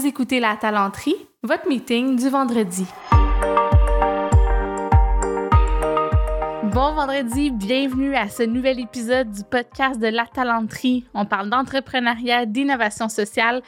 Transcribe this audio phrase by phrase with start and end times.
[0.00, 2.86] Vous écoutez La Talenterie, votre meeting du vendredi.
[6.72, 11.04] Bon vendredi, bienvenue à ce nouvel épisode du podcast de La Talenterie.
[11.14, 13.60] On parle d'entrepreneuriat, d'innovation sociale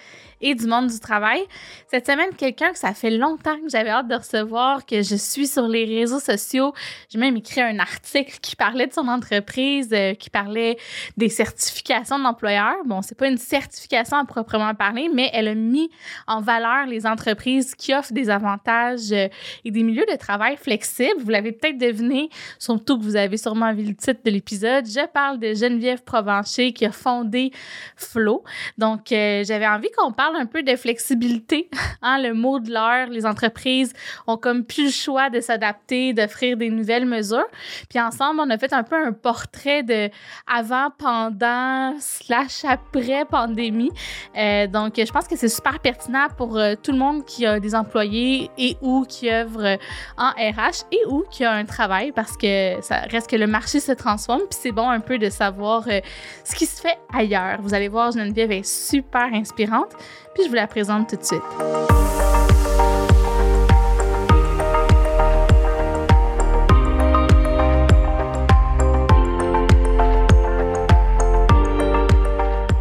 [0.42, 1.40] et du monde du travail.
[1.88, 5.46] Cette semaine, quelqu'un que ça fait longtemps que j'avais hâte de recevoir, que je suis
[5.46, 6.74] sur les réseaux sociaux.
[7.08, 10.76] J'ai même écrit un article qui parlait de son entreprise, euh, qui parlait
[11.16, 12.76] des certifications d'employeurs.
[12.84, 15.90] Bon, c'est pas une certification à proprement parler, mais elle a mis
[16.26, 19.28] en valeur les entreprises qui offrent des avantages euh,
[19.64, 21.20] et des milieux de travail flexibles.
[21.20, 22.28] Vous l'avez peut-être deviné,
[22.96, 24.86] que vous avez sûrement vu le titre de l'épisode.
[24.86, 27.52] Je parle de Geneviève Provencher qui a fondé
[27.96, 28.44] Flow.
[28.78, 31.68] Donc, euh, j'avais envie qu'on parle un peu de flexibilité,
[32.02, 33.08] hein, le mot de l'heure.
[33.08, 33.92] Les entreprises
[34.26, 37.46] ont comme plus le choix de s'adapter, d'offrir des nouvelles mesures.
[37.88, 40.10] Puis ensemble, on a fait un peu un portrait de
[40.46, 43.90] avant, pendant, slash après pandémie.
[44.36, 47.60] Euh, donc, je pense que c'est super pertinent pour euh, tout le monde qui a
[47.60, 49.78] des employés et ou qui œuvre
[50.16, 53.92] en RH et ou qui a un travail parce que reste que le marché se
[53.92, 54.42] transforme.
[54.50, 56.00] Puis c'est bon un peu de savoir euh,
[56.44, 57.60] ce qui se fait ailleurs.
[57.62, 59.92] Vous allez voir, Geneviève est super inspirante
[60.34, 61.42] puis je vous la présente tout de suite.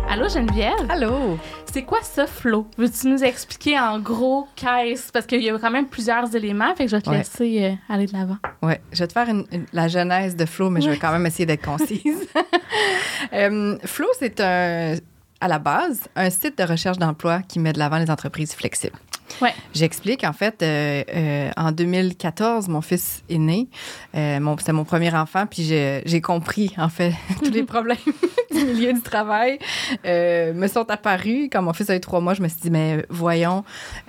[0.10, 0.74] Allô Geneviève?
[0.90, 1.38] Allô?
[1.74, 2.68] C'est quoi ce flow?
[2.78, 5.10] Veux-tu nous expliquer en gros qu'est-ce?
[5.10, 7.94] Parce qu'il y a quand même plusieurs éléments, fait que je vais te laisser euh,
[7.94, 8.36] aller de l'avant.
[8.62, 9.28] Oui, je vais te faire
[9.72, 12.28] la genèse de Flow, mais je vais quand même essayer d'être concise.
[13.34, 14.96] euh, Flow, c'est un,
[15.40, 18.98] à la base, un site de recherche d'emploi qui met de l'avant les entreprises flexibles.
[19.42, 19.54] Ouais.
[19.74, 20.24] J'explique.
[20.24, 23.68] En fait, euh, euh, en 2014, mon fils est né.
[24.16, 27.98] Euh, C'était mon premier enfant, puis j'ai compris, en fait, tous les problèmes
[28.52, 29.60] du milieu du travail
[30.06, 31.50] euh, me sont apparus.
[31.52, 33.64] Quand mon fils a eu trois mois, je me suis dit, mais voyons,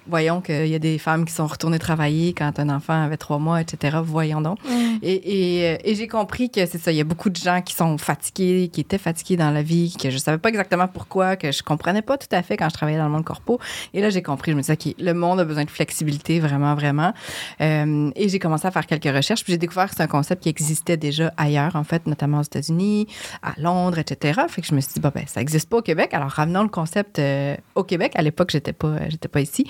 [0.06, 3.38] voyons qu'il y a des femmes qui sont retournées travailler quand un enfant avait trois
[3.38, 3.98] mois, etc.
[4.02, 4.58] Voyons donc.
[4.64, 4.96] Mm.
[5.02, 6.92] Et, et, euh, et j'ai compris que c'est ça.
[6.92, 9.96] Il y a beaucoup de gens qui sont fatigués, qui étaient fatigués dans la vie,
[10.00, 12.74] que je savais pas exactement pourquoi, que je comprenais pas tout à fait quand je
[12.74, 13.58] travaillais dans le monde corpo.
[13.94, 14.52] Et là, j'ai compris.
[14.52, 17.12] Je me disais, OK, le monde a besoin de flexibilité, vraiment, vraiment.
[17.60, 19.42] Euh, et j'ai commencé à faire quelques recherches.
[19.44, 22.44] Puis j'ai découvert que c'est un concept qui existait déjà ailleurs, en fait, notamment aux
[22.44, 23.06] États-Unis,
[23.42, 24.42] à Londres, etc.
[24.48, 26.14] Fait que je me suis dit, ben, ça n'existe pas au Québec.
[26.14, 28.12] Alors, ramenons le concept euh, au Québec.
[28.14, 29.66] À l'époque, j'étais pas, j'étais pas ici.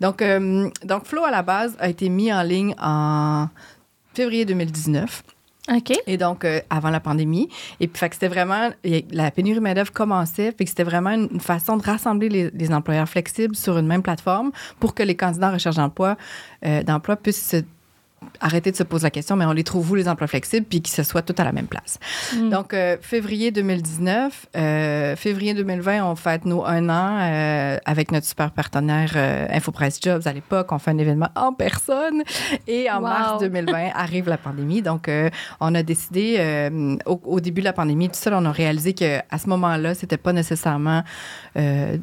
[0.00, 3.48] Donc, euh, donc, Flow, à la base, a été mis en ligne en
[4.14, 5.22] février 2019.
[5.68, 5.92] OK.
[6.06, 7.48] Et donc, euh, avant la pandémie.
[7.80, 8.70] Et puis, c'était vraiment,
[9.10, 10.52] la pénurie main-d'œuvre commençait.
[10.52, 14.50] Puis, c'était vraiment une, façon de rassembler les, employeurs flexibles sur une même plateforme
[14.80, 16.16] pour que les candidats en recherche d'emploi,
[16.64, 17.62] euh, d'emploi puissent se
[18.40, 20.82] arrêter de se poser la question, mais on les trouve où les emplois flexibles, puis
[20.82, 21.98] qu'ils se soient tous à la même place.
[22.34, 22.50] Mm.
[22.50, 28.26] Donc, euh, février 2019, euh, février 2020, on fête nos un an euh, avec notre
[28.26, 30.72] super partenaire euh, InfoPress Jobs à l'époque.
[30.72, 32.22] On fait un événement en personne.
[32.66, 33.02] Et en wow.
[33.02, 34.82] mars 2020 arrive la pandémie.
[34.82, 36.70] Donc, euh, on a décidé,
[37.06, 40.16] au, au, début de la pandémie, tout seul, on a réalisé qu'à ce moment-là, c'était
[40.16, 41.02] pas nécessairement
[41.54, 41.98] de,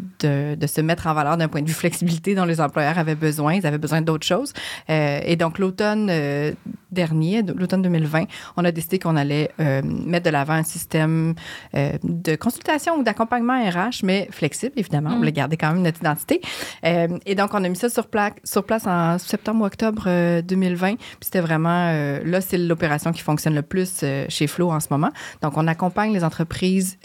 [0.56, 3.56] de, se mettre en valeur d'un point de vue flexibilité dont les employeurs avaient besoin.
[3.56, 4.54] Ils avaient besoin d'autres choses.
[4.88, 6.54] et donc, l'automne euh,
[6.92, 8.26] dernier, l'automne 2020,
[8.56, 11.34] on a décidé qu'on allait euh, mettre de l'avant un système
[11.76, 15.10] euh, de consultation ou d'accompagnement RH, mais flexible, évidemment.
[15.10, 15.14] Mm.
[15.14, 16.42] On voulait garder quand même notre identité.
[16.84, 20.96] Et donc, on a mis ça sur, pla sur place en septembre ou octobre 2020.
[20.96, 21.92] Puis c'était vraiment,
[22.24, 25.10] là, c'est l'opération qui fonctionne le plus chez Flow en ce moment.
[25.42, 26.98] Donc, on accompagne les entreprises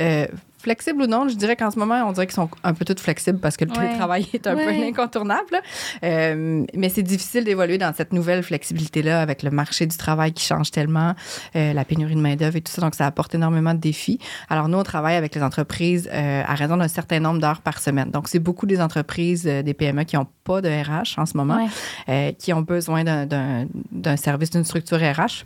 [0.58, 3.00] flexible ou non, je dirais qu'en ce moment, on dirait qu'ils sont un peu toutes
[3.00, 4.28] flexibles parce que le télétravail ouais.
[4.34, 4.64] est un ouais.
[4.64, 5.60] peu incontournable.
[6.02, 10.44] Euh, mais c'est difficile d'évoluer dans cette nouvelle flexibilité-là avec le marché du travail qui
[10.44, 11.14] change tellement,
[11.56, 12.80] euh, la pénurie de main-d'œuvre et tout ça.
[12.80, 14.18] Donc, ça apporte énormément de défis.
[14.48, 17.78] Alors, nous, on travaille avec les entreprises euh, à raison d'un certain nombre d'heures par
[17.78, 18.10] semaine.
[18.10, 21.58] Donc, c'est beaucoup des entreprises, des PME qui n'ont pas de RH en ce moment,
[22.06, 22.34] ouais.
[22.38, 25.44] Qui ont besoin d'un service, d'une structure RH.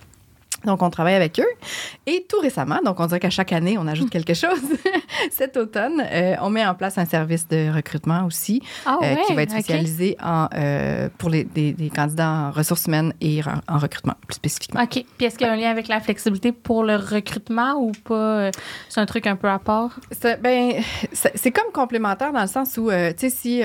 [0.64, 1.46] Donc, on travaille avec eux.
[2.06, 4.60] Et tout récemment, donc on dirait qu'à chaque année, on ajoute quelque chose.
[5.30, 9.22] Cet automne, euh, on met en place un service de recrutement aussi ah ouais, euh,
[9.26, 10.24] qui va être spécialisé okay.
[10.24, 14.36] en, euh, pour les, des, des, candidats en ressources humaines et en, en, recrutement, plus
[14.36, 14.82] spécifiquement.
[14.82, 15.04] OK.
[15.16, 18.50] Puis est-ce qu'il y a un lien avec la flexibilité pour le recrutement ou pas?
[18.88, 19.98] C'est un truc un peu à part?
[20.10, 20.74] C'est, ben,
[21.12, 23.62] c'est comme complémentaire dans le sens où, tu sais, si,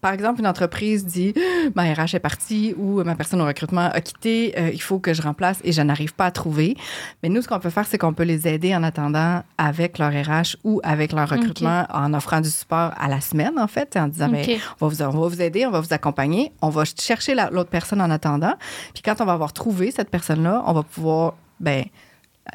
[0.00, 1.34] par exemple, une entreprise dit
[1.74, 5.22] ma RH est partie ou ma personne au recrutement a quitté, il faut que je
[5.22, 6.76] remplace et je n'arrive pas à trouver.
[7.22, 10.12] Mais nous, ce qu'on peut faire, c'est qu'on peut les aider en attendant avec leur
[10.12, 11.92] RH ou avec leur recrutement okay.
[11.92, 14.56] en offrant du support à la semaine, en fait, en disant, okay.
[14.56, 17.34] ben, on, va vous, on va vous aider, on va vous accompagner, on va chercher
[17.34, 18.54] l'autre personne en attendant.
[18.94, 21.84] Puis quand on va avoir trouvé cette personne-là, on va pouvoir, ben,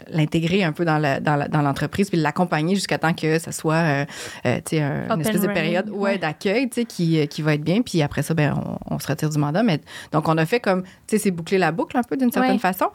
[0.09, 3.51] l'intégrer un peu dans, la, dans, la- dans l'entreprise, puis l'accompagner jusqu'à temps que ça
[3.51, 4.05] soit euh,
[4.45, 6.17] euh, tu sais, un- une espèce de période ouais, ouais.
[6.17, 7.81] d'accueil tu sais, qui, euh, qui va être bien.
[7.81, 8.53] Puis après ça, ben,
[8.89, 9.63] on, on se retire du mandat.
[9.63, 9.79] Mais,
[10.11, 12.51] donc, on a fait comme, tu sais, c'est boucler la boucle un peu d'une certaine
[12.53, 12.57] Ouais.
[12.59, 12.87] façon.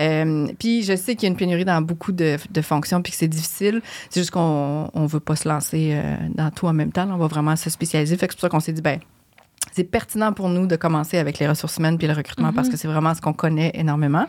[0.00, 3.12] Euh, puis je sais qu'il y a une pénurie dans beaucoup de, de fonctions, puis
[3.12, 3.82] que c'est difficile.
[4.10, 6.00] C'est juste qu'on on veut pas se lancer
[6.34, 7.04] dans tout en même temps.
[7.04, 7.14] là.
[7.14, 8.16] on va vraiment se spécialiser.
[8.16, 8.98] Fait que c'est pour ça qu'on s'est dit, ben
[9.78, 12.54] c'est pertinent pour nous de commencer avec les ressources humaines puis le recrutement Mhm.
[12.54, 14.26] parce que c'est vraiment ce qu'on connaît énormément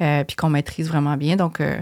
[0.00, 1.34] euh, puis qu'on maîtrise vraiment bien.
[1.36, 1.76] Donc, euh,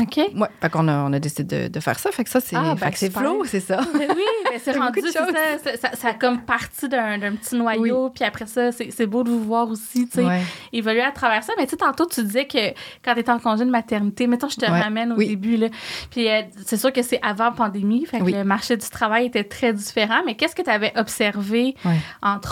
[0.00, 0.16] OK.
[0.16, 2.10] ouais, fait qu'on a, on a décidé de, de faire ça.
[2.12, 3.80] Fait que ça, c'est Ah, ben, c'est flow, c'est ça.
[3.98, 4.22] Mais oui,
[4.52, 5.26] mais c'est rendu, ça,
[5.64, 9.30] ça, ça- ça a comme parti d'un petit noyau, puis après ça, c'est beau de
[9.30, 10.42] vous voir aussi, tu sais, Ouais.
[10.72, 11.52] évoluer à travers ça.
[11.58, 12.70] Mais tu sais, tantôt, tu disais que
[13.04, 14.80] quand tu étais en congé de maternité, mettons, je te Ouais.
[14.80, 15.26] ramène au Oui.
[15.28, 15.66] début, là,
[16.10, 18.32] puis euh, c'est sûr que c'est avant pandémie, fait que Oui.
[18.32, 21.96] le marché du travail était très différent, mais qu'est-ce que tu avais observé, Ouais.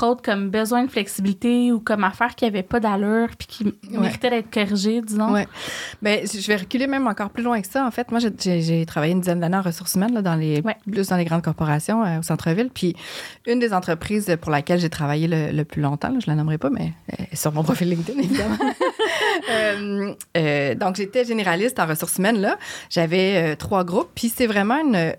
[0.01, 3.75] Entre autres, comme besoin de flexibilité ou comme affaire qui avait pas d'allure, puis qui
[3.91, 5.33] méritait d'être corrigée, disons?
[5.33, 5.47] Ouais.
[6.01, 7.85] Ben, je vais reculer même encore plus loin que ça.
[7.87, 10.77] En fait, moi, j'ai- travaillé une dizaine d'années en ressources humaines, là, dans les, Ouais.
[10.91, 12.71] plus dans les grandes corporations euh, au centre-ville.
[12.73, 12.97] Puis,
[13.47, 16.59] une des entreprises pour laquelle j'ai travaillé le, le plus longtemps, là, je la nommerai
[16.59, 16.93] pas, mais
[17.31, 18.57] est sur mon profil LinkedIn, évidemment.
[19.51, 22.59] Euh, euh, donc, j'étais généraliste en ressources humaines, là.
[22.91, 24.11] J'avais euh, trois groupes.
[24.15, 25.15] Puis, c'est vraiment une.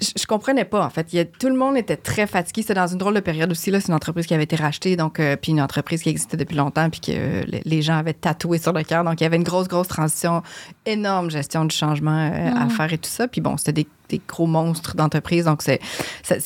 [0.00, 1.12] Je, je comprenais pas, en fait.
[1.12, 2.62] Il y a- tout le monde était très fatigué.
[2.62, 3.70] C'était dans une drôle de période aussi.
[3.70, 3.80] Là.
[3.80, 6.56] C'est une entreprise qui avait été rachetée, donc, euh, puis une entreprise qui existait depuis
[6.56, 9.04] longtemps, puis que euh, les, gens avaient tatoué sur le cœur.
[9.04, 10.42] Donc, il y avait une grosse, grosse transition,
[10.84, 12.70] énorme gestion du changement euh, à Mhm.
[12.70, 13.28] faire et tout ça.
[13.28, 15.44] Puis bon, c'était des, des gros monstres d'entreprise.
[15.44, 15.80] Donc, c'est,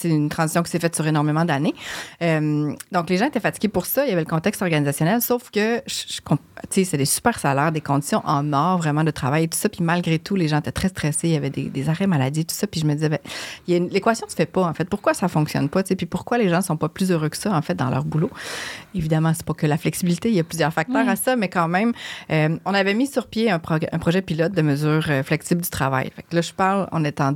[0.04, 1.74] une transition qui s'est faite sur énormément d'années.
[2.22, 4.04] Euh, donc, les gens étaient fatigués pour ça.
[4.06, 6.40] Il y avait le contexte organisationnel, sauf que, je, je comp-
[6.70, 9.58] tu sais, c'est des super salaires, des conditions en or, vraiment, de travail et tout
[9.58, 9.68] ça.
[9.68, 11.28] Puis malgré tout, les gens étaient très stressés.
[11.28, 12.66] Il y avait des, des arrêts maladie, tout ça.
[12.66, 13.18] Puis je me disais, ben,
[13.66, 14.88] l'équation ne se fait pas, en fait.
[14.88, 15.82] Pourquoi ça fonctionne pas?
[15.82, 18.30] Puis pourquoi les gens sont pas plus heureux que ça, en fait, dans leur boulot?
[18.94, 20.28] Évidemment, c'est pas que la flexibilité.
[20.30, 21.92] Il y a plusieurs facteurs à ça, mais quand même,
[22.30, 25.62] euh, on avait mis sur pied un, prog- un projet pilote de mesures euh, flexibles
[25.62, 26.10] du travail.
[26.14, 27.32] Fait que là, je parle, on est en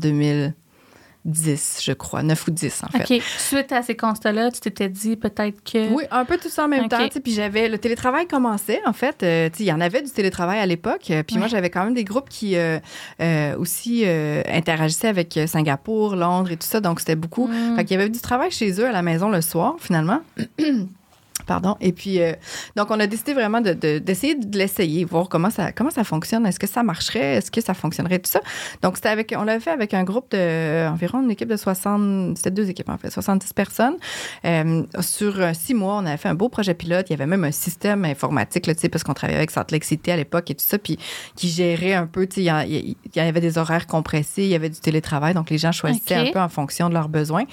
[1.25, 3.17] 2010, je crois, 9 ou 10, en fait.
[3.17, 3.23] OK.
[3.39, 5.89] Suite à ces constats-là, tu t'étais dit peut-être que.
[5.93, 6.99] Oui, un peu tout ça en même temps.
[7.23, 9.23] Puis j'avais le télétravail commençait en fait.
[9.23, 11.11] euh, tu sais, il y en avait du télétravail à l'époque.
[11.11, 12.79] euh, Puis moi j'avais quand même des groupes qui euh,
[13.21, 16.81] euh, aussi euh, interagissaient avec Singapour, Londres et tout ça.
[16.81, 17.47] Donc c'était beaucoup.
[17.47, 17.77] Mm.
[17.77, 20.21] Fait qu'il y avait du travail chez eux à la maison le soir finalement.
[21.47, 21.77] Pardon.
[21.81, 22.33] Et puis, euh,
[22.77, 26.05] donc, on a décidé vraiment de- de- d'essayer de, l'essayer, voir comment ça, comment ça
[26.05, 26.47] fonctionne.
[26.47, 27.37] Est-ce que ça marcherait?
[27.37, 28.19] Est-ce que ça fonctionnerait?
[28.19, 28.41] Tout ça.
[28.83, 31.57] Donc, c'était avec, on l'avait fait avec un groupe de, euh, environ une équipe de
[31.57, 33.97] 60, c'était deux équipes en fait, 70 personnes.
[34.45, 37.07] Euh, sur euh, six mois, on avait fait un beau projet pilote.
[37.09, 40.11] Il y avait même un système informatique, là, parce qu'on travaillait avec Salt Lake City
[40.11, 40.99] à l'époque et tout ça, puis
[41.37, 42.51] qui gérait un peu, il y,
[43.21, 46.41] avait des horaires compressés, il y avait du télétravail, donc les gens choisissaient un peu
[46.41, 47.45] en fonction de leurs besoins.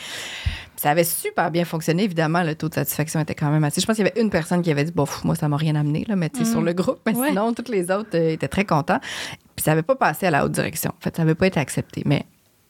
[0.81, 2.41] Ça avait super bien fonctionné, évidemment.
[2.41, 3.79] Le taux de satisfaction était quand même assez.
[3.81, 5.55] Je pense qu'il y avait une personne qui avait dit, bon, pff, moi, ça m'a
[5.57, 6.51] rien amené, là, mais tu sais, Mm.
[6.53, 6.99] sur le groupe.
[7.05, 7.27] Mais Ouais.
[7.29, 8.99] sinon, tous les autres euh, étaient très contents.
[9.55, 10.89] Puis ça n'avait pas passé à la haute direction.
[10.97, 12.01] En fait, ça n'avait pas été accepté.
[12.05, 12.25] Mais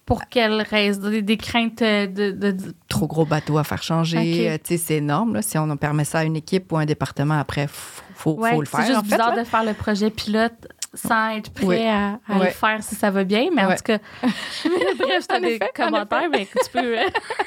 [0.06, 1.10] Pour quelle raison?
[1.10, 2.32] Des, des craintes euh, de.
[2.32, 5.36] de- de- trop gros bateau à faire changer, euh, tu sais, c'est énorme.
[5.36, 5.42] Là.
[5.42, 7.70] Si on en permet ça à une équipe ou à un département, après, il
[8.16, 8.82] faut, Ouais, faut le faire.
[8.82, 9.42] c'est juste en fait, bizarre là.
[9.44, 11.86] de faire le projet pilote sans être prêt Oui.
[11.88, 13.48] à, à le faire si ça va bien.
[13.56, 16.98] Mais en tout cas, bref, tu as des effet, en commentaires, mais tu peux.
[17.00, 17.04] euh,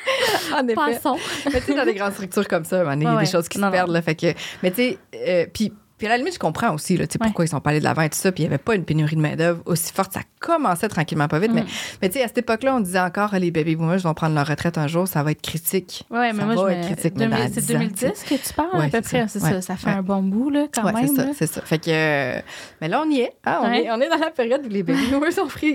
[0.55, 0.75] En effet.
[0.75, 1.19] passons.
[1.53, 3.59] Mais tu sais, dans des grandes structures comme ça, il y a des choses qui
[3.59, 3.91] se perdent.
[3.91, 4.33] Là, fait que,
[4.63, 7.19] mais tu sais, euh, puis, puis à la limite, je comprends aussi là, Ouais.
[7.21, 8.33] pourquoi ils sont pas allés de l'avant et tout ça.
[8.33, 10.13] Puis il n'y avait pas une pénurie de main-d'œuvre aussi forte.
[10.13, 11.53] Ça commençait tranquillement, pas vite.
[11.55, 11.67] Mais, Mm.
[12.03, 14.35] mais tu sais, à cette époque-là, on disait encore, Ah, les baby boomers vont prendre
[14.35, 16.05] leur retraite un jour, ça va être critique.
[16.11, 16.93] Ouais, mais moi, va je être me...
[16.95, 19.03] critique, mais dans 2000 C'est 10 ans, 2010 que tu parles, Ouais, à peu c'est
[19.03, 19.29] près.
[19.29, 19.29] ça.
[19.29, 19.61] C'est Ouais, ça.
[19.63, 21.07] Ça fait un bon bout, là, quand même.
[21.09, 21.61] c'est ça, c'est ça.
[21.63, 22.41] Fait que, euh,
[22.81, 23.33] mais là, on y est.
[23.47, 25.31] hein, on, est on est dans la période où les baby boomers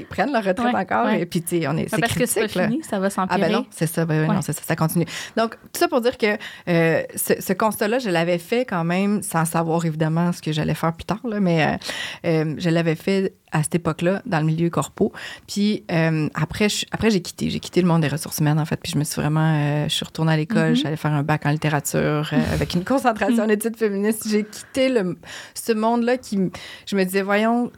[0.10, 1.10] prennent leur retraite encore.
[1.10, 2.54] Et puis, tu sais, on est, Mais c'est que critique.
[2.54, 3.40] pas fini, ça va Ah s'empirer.
[3.42, 5.06] ben non, c'est ça, ben oui, non, c'est ça, ça continue.
[5.38, 9.46] Donc, tout ça pour dire que euh, ce constat-là, je l'avais fait quand même sans
[9.46, 11.78] savoir évidemment ce que j'allais faire plus tard, là, mais euh,
[12.26, 15.12] euh, je l'avais fait à cette époque-là dans le milieu corpo.
[15.48, 18.66] Puis euh, après, je- après j'ai quitté, j'ai quitté le monde des ressources humaines en
[18.66, 20.76] fait, puis je me suis vraiment, euh, je suis retournée à l'école, Mhm.
[20.76, 24.28] j'allais faire un bac en littérature euh, avec une concentration en études féministes.
[24.30, 25.18] J'ai quitté le,
[25.56, 26.38] ce monde-là qui,
[26.86, 27.72] je me disais, voyons,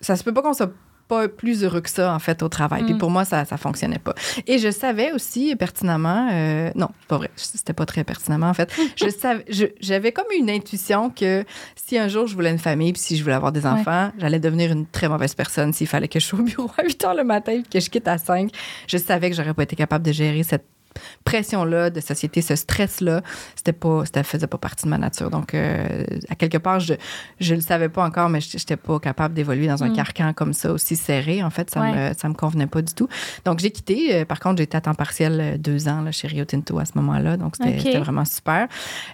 [0.00, 0.72] ça se peut pas qu'on soit
[1.08, 2.84] pas plus heureux que ça, en fait, au travail.
[2.84, 2.98] Puis Mm.
[2.98, 4.14] pour moi, ça, ça fonctionnait pas.
[4.46, 8.72] Et je savais aussi pertinemment, euh, non, pas vrai, c'était pas très pertinemment, en fait.
[8.96, 11.44] Je savais, je- j'avais comme une intuition que
[11.76, 14.38] si un jour je voulais une famille, puis si je voulais avoir des enfants, j'allais
[14.40, 17.14] devenir une très mauvaise personne s'il fallait que je sois au bureau à 8 heures
[17.14, 18.50] le matin, puis que je quitte à 5.
[18.88, 20.64] Je savais que j'aurais pas été capable de gérer cette
[21.24, 23.22] pression-là de société, ce stress-là,
[23.56, 25.30] c'était pas, ça faisait pas partie de ma nature.
[25.30, 26.94] Donc, euh, à quelque part, je,
[27.40, 29.96] je le savais pas encore, mais j'étais pas capable d'évoluer dans un Mm.
[29.96, 31.42] carcan comme ça, aussi serré.
[31.42, 32.10] En fait, ça Ouais.
[32.10, 33.08] me, ça me convenait pas du tout.
[33.44, 34.14] Donc, j'ai quitté.
[34.14, 36.84] Euh, Par contre, j'étais à temps partiel euh, deux ans là, chez Rio Tinto à
[36.84, 37.36] ce moment-là.
[37.36, 38.68] Donc, c'était vraiment super.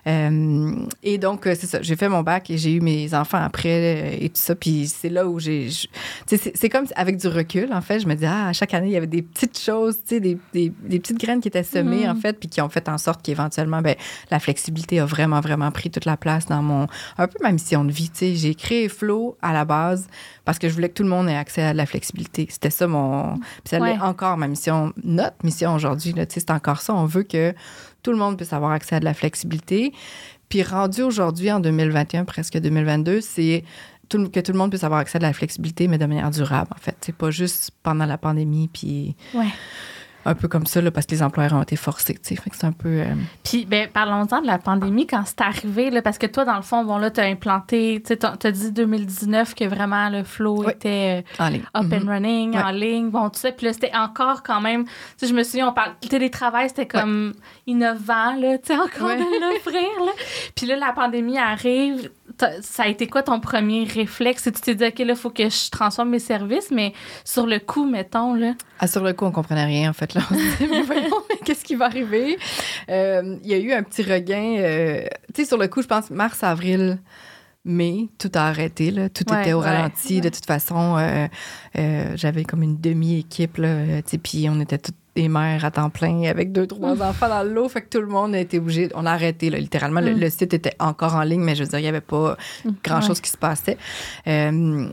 [0.07, 1.83] Euh, et donc, c'est ça.
[1.83, 4.55] J'ai fait mon bac et j'ai eu mes enfants après et tout ça.
[4.55, 5.69] Puis c'est là où j'ai.
[6.27, 8.01] C'est comme avec du recul, en fait.
[8.01, 10.39] Je me dis, ah, chaque année, il y avait des petites choses, tu sais, des,
[10.53, 12.11] des, des petites graines qui étaient Mhm.
[12.11, 13.95] en fait, puis qui ont fait en sorte qu'éventuellement, ben,
[14.31, 16.87] la flexibilité a vraiment, vraiment pris toute la place dans mon.
[17.19, 18.11] Un peu ma mission de vie.
[18.21, 20.09] J'ai créé Flow à la base
[20.45, 22.47] parce que je voulais que tout le monde ait accès à de la flexibilité.
[22.51, 23.37] C'était ça mon.
[23.39, 23.99] Puis ça Ouais.
[24.01, 26.95] encore ma mission, notre mission aujourd'hui, c'est encore ça.
[26.95, 27.55] On veut que
[28.03, 29.93] tout le monde puisse avoir accès à de la flexibilité.
[30.49, 33.63] Puis rendu aujourd'hui, en 2021, presque 2022, c'est
[34.09, 36.31] tout- que tout le monde puisse avoir accès à de la flexibilité, mais de manière
[36.33, 36.97] durable, en fait.
[37.01, 39.47] C'est pas juste pendant la pandémie, puis Ouais.
[40.25, 42.19] Un peu comme ça, là, parce que les employeurs ont été forcés.
[42.23, 42.89] Fait que c'est un peu...
[42.89, 46.57] euh, Puis, ben, parlons-en de la pandémie quand c'est arrivé, là, parce que toi, dans
[46.57, 50.65] le fond, bon, là, tu as implanté, tu as dit 2019 que vraiment le flow
[50.65, 50.73] Oui.
[50.73, 51.63] était euh, en ligne.
[51.77, 52.63] up and running, Ouais.
[52.63, 53.53] en ligne, bon, tout ça.
[53.53, 56.69] Puis là, c'était encore quand même, tu sais, je me souviens, on parle, le télétravail,
[56.69, 57.33] c'était comme
[57.67, 59.17] innovant, là, tu sais, encore Ouais.
[59.17, 59.23] de
[59.55, 60.13] l'offrir, là.
[60.55, 62.11] Puis là, la pandémie arrive.
[62.63, 64.47] Ça a été quoi ton premier réflexe?
[64.47, 66.93] Et tu t'es dit, OK, là, il faut que je transforme mes services, mais
[67.25, 68.55] sur le coup, mettons, là.
[68.79, 70.15] Ah, sur le coup, on comprenait rien, en fait.
[70.15, 70.23] Là.
[70.31, 72.39] On se disait, mais voyons, qu'est-ce qui va arriver?
[72.89, 74.57] Euh, Il y a eu un petit regain.
[74.59, 75.03] euh,
[75.35, 76.99] tu sais, sur le coup, je pense mars, avril,
[77.65, 78.91] mai, tout a arrêté.
[78.91, 79.09] Là.
[79.09, 80.15] Tout Ouais, était au ouais, ralenti.
[80.17, 80.21] ouais.
[80.23, 80.97] De toute façon,
[81.77, 83.59] euh, j'avais comme une demi-équipe.
[83.59, 86.95] là, tu sais, Puis on était toutes des mères à temps plein avec deux, trois
[86.95, 87.03] Mm.
[87.03, 87.69] enfants dans l'eau.
[87.69, 88.89] Fait que tout le monde a été obligé.
[88.95, 90.01] On a arrêté, là, littéralement.
[90.01, 90.21] Le, Mm.
[90.21, 92.37] le site était encore en ligne, mais je veux dire, il n'y avait pas
[92.85, 93.77] grand-chose qui se passait.
[94.27, 94.89] Euh,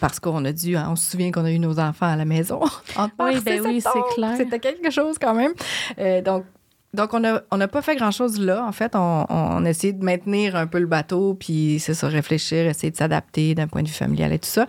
[0.00, 2.24] parce qu'on a dû, hein, on se souvient qu'on a eu nos enfants à la
[2.24, 2.60] maison.
[2.96, 4.34] en Oui, ben oui, c'est clair.
[4.36, 5.52] C'était quelque chose quand même.
[5.98, 6.44] Euh, donc,
[6.94, 8.64] donc, on n'a on a pas fait grand-chose là.
[8.64, 12.08] En fait, on, on a essayé de maintenir un peu le bateau, puis c'est ça,
[12.08, 14.66] réfléchir, essayer de s'adapter d'un point de vue familial et tout ça.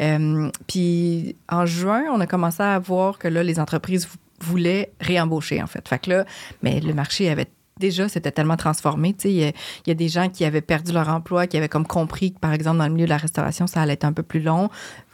[0.00, 4.92] Euh, puis en juin, on a commencé à voir que là, les entreprises vou- voulaient
[5.00, 5.86] réembaucher, en fait.
[5.88, 6.24] Fait que là,
[6.62, 7.46] mais le marché avait
[7.78, 9.14] déjà, c'était tellement transformé.
[9.14, 9.48] Tu sais, il y, a-
[9.86, 12.38] il y a des gens qui avaient perdu leur emploi, qui avaient comme compris que,
[12.40, 14.68] par exemple, dans le milieu de la restauration, ça allait être un peu plus long,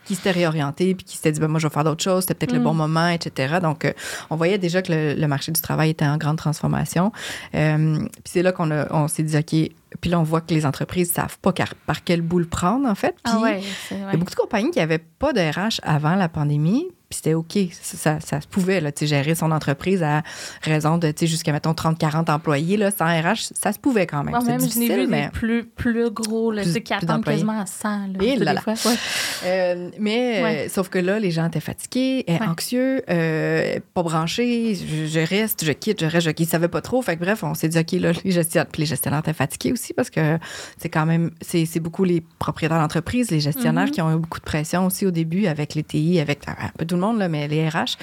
[0.06, 2.34] qui s'étaient réorientés, puis qui s'étaient dit, ben, moi, je vais faire d'autres choses, c'était
[2.34, 2.64] peut-être le Mm.
[2.64, 3.56] bon moment, etc.
[3.62, 3.92] Donc, euh,
[4.30, 7.10] on voyait déjà que le, le marché du travail était en grande transformation.
[7.54, 10.52] Euh, puis c'est là qu'on a- on s'est dit, OK, puis là, on voit que
[10.52, 13.14] les entreprises savent pas car- par quel bout le prendre, en fait.
[13.24, 16.16] Puis, Ah ouais, il y a beaucoup de compagnies qui n'avaient pas de RH avant
[16.16, 17.58] la pandémie, puis c'était OK.
[17.80, 20.22] Ça, ça, se pouvait, là, gérer son entreprise à
[20.62, 24.34] raison de, jusqu'à, mettons, 30-40 employés, là, sans RH, ça se pouvait quand même.
[24.34, 25.28] Moi, même, je difficile, vu mais...
[25.32, 27.88] plus, plus gros, là, Plus- qui attendent quasiment à 100.
[27.88, 28.60] Là, Et tu sais, là des là.
[28.60, 28.90] fois.
[28.90, 28.96] Ouais.
[29.44, 32.46] Euh, mais, euh, sauf que là, les gens étaient fatigués, euh, Ouais.
[32.48, 34.74] anxieux, euh, pas branchés.
[34.74, 36.48] Je, je reste, je quitte, je reste, je quitte.
[36.48, 37.00] Ils savaient pas trop.
[37.02, 39.72] Fait que bref, on s'est dit, OK, là, les gestionnaires, puis les gestionnaires étaient fatigués
[39.72, 40.38] aussi parce que
[40.78, 43.90] c'est quand même, c'est beaucoup les propriétaires d'entreprise, les gestionnaires Mhm.
[43.90, 46.84] qui ont eu beaucoup de pression aussi au début avec les TI, avec un peu
[46.84, 47.96] tout le monde, là, mais les RH.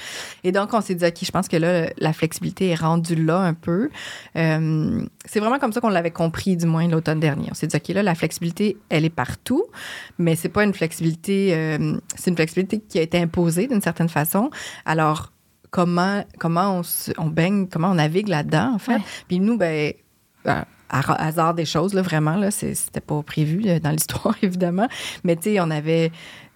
[0.44, 3.38] Et donc, on s'est dit, OK, je pense que là, la flexibilité est rendue là
[3.38, 3.90] un peu.
[4.36, 7.48] Euh, c'est vraiment comme ça qu'on l'avait compris, du moins l'automne dernier.
[7.50, 9.64] On s'est dit, OK, là, la flexibilité, elle est partout,
[10.18, 14.08] mais c'est pas une flexibilité, euh, c'est une flexibilité qui a été imposée d'une certaine
[14.08, 14.50] façon.
[14.84, 15.32] Alors,
[15.70, 18.96] comment, comment on, se- on baigne, comment on navigue là-dedans, en fait?
[18.96, 19.02] Ouais.
[19.26, 19.92] Puis nous, ben,
[20.46, 24.88] euh, à hasard des choses, là, vraiment, là, c'était pas prévu dans l'histoire, évidemment.
[25.24, 26.12] Mais tu sais, on avait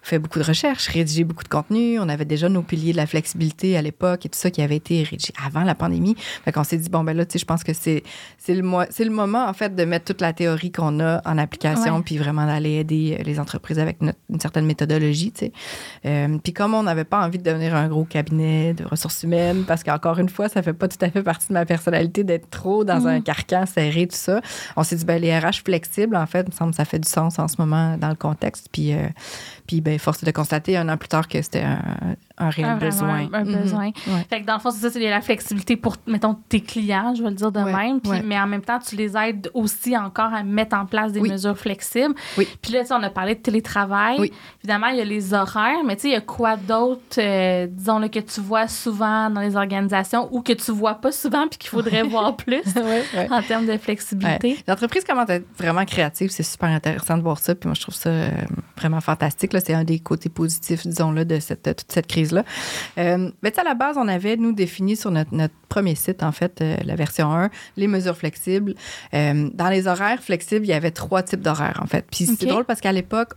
[0.07, 1.99] fait beaucoup de recherches, rédigé beaucoup de contenu.
[1.99, 4.75] On avait déjà nos piliers de la flexibilité à l'époque et tout ça qui avait
[4.77, 6.15] été rédigé avant la pandémie.
[6.45, 8.03] Fait qu'on s'est dit, bon, ben là, tu sais, je pense que c'est
[8.37, 11.37] c'est le, c'est le moment, en fait, de mettre toute la théorie qu'on a en
[11.37, 12.01] application Ouais.
[12.03, 15.51] puis vraiment d'aller aider euh, les entreprises avec notre- une certaine méthodologie, tu sais.
[16.05, 19.63] Euh, puis comme on n'avait pas envie de devenir un gros cabinet de ressources humaines,
[19.67, 22.49] parce qu'encore une fois, ça fait pas tout à fait partie de ma personnalité d'être
[22.49, 23.07] trop dans Mm.
[23.07, 24.41] un carcan serré, tout ça.
[24.75, 26.99] On s'est dit, ben, les RH flexibles, en fait, il me semble que ça fait
[26.99, 28.67] du sens en ce moment dans le contexte.
[28.71, 29.07] Puis, euh,
[29.67, 32.75] puis ben, force de constater un an plus tard que c'était un, un réel Un,
[32.75, 33.29] vraiment besoin.
[33.33, 33.61] Un, un Mhm.
[33.61, 33.85] besoin.
[33.87, 34.25] Ouais.
[34.29, 37.23] Fait que dans le fond, c'est ça, c'est la flexibilité pour, mettons, tes clients, je
[37.23, 37.99] vais le dire de Ouais, même.
[38.01, 38.21] Puis- ouais.
[38.23, 41.29] Mais en même temps, tu les aides aussi encore à mettre en place des Oui.
[41.29, 42.13] mesures flexibles.
[42.37, 42.47] Oui.
[42.61, 44.17] Puis là, tu sais, on a parlé de télétravail.
[44.19, 44.31] Oui.
[44.63, 47.67] Évidemment, il y a les horaires, mais tu sais, il y a quoi d'autre, euh,
[47.69, 51.47] disons, là, que tu vois souvent dans les organisations ou que tu vois pas souvent
[51.47, 53.27] puis qu'il faudrait voir plus Ouais, ouais.
[53.31, 54.49] en termes de flexibilité?
[54.49, 54.57] Ouais.
[54.67, 56.29] L'entreprise commence à être vraiment créative.
[56.29, 57.55] C'est super intéressant de voir ça.
[57.55, 58.29] Puis moi, je trouve ça euh,
[58.77, 59.53] vraiment fantastique.
[59.53, 59.59] là.
[59.59, 63.73] C'est un des côtés positifs, disons-le, de cette, toute cette Euh, mais tu à la
[63.73, 67.31] base, on avait, nous, défini sur notre, notre premier site, en fait, euh, la version
[67.31, 68.73] 1, les mesures flexibles.
[69.13, 72.05] Euh, dans les horaires flexibles, il y avait trois types d'horaires, en fait.
[72.09, 73.33] Puis c'est drôle parce qu'à l'époque,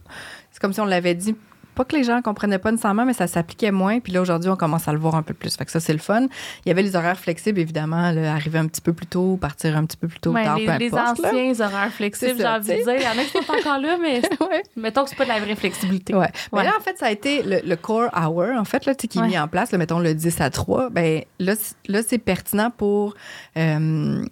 [0.50, 1.34] c'est comme si on l'avait dit
[1.80, 4.00] pas que les gens comprenaient pas nécessairement, mais ça s'appliquait moins.
[4.00, 5.56] Puis là, aujourd'hui, on commence à le voir un peu plus.
[5.56, 6.26] Fait que ça, c'est le fun.
[6.64, 9.76] Il y avait les horaires flexibles, évidemment, là, arriver un petit peu plus tôt, partir
[9.78, 11.28] un petit peu plus tôt, Ouais, tard, les, peu les importe, là.
[11.30, 12.94] anciens horaires flexibles, j'ai envie de dire.
[12.96, 14.62] Il y en a qui sont encore là, mais Ouais.
[14.76, 16.14] mettons que c'est pas de la vraie flexibilité.
[16.14, 16.28] Ouais.
[16.52, 19.18] Mais là, en fait, ça a été le, le core hour, en fait, là, qui
[19.18, 20.90] est mis en place, là, mettons le 10 à 3.
[20.90, 21.54] Ben, là,
[21.88, 23.14] là c'est pertinent pour.
[23.56, 24.24] euh,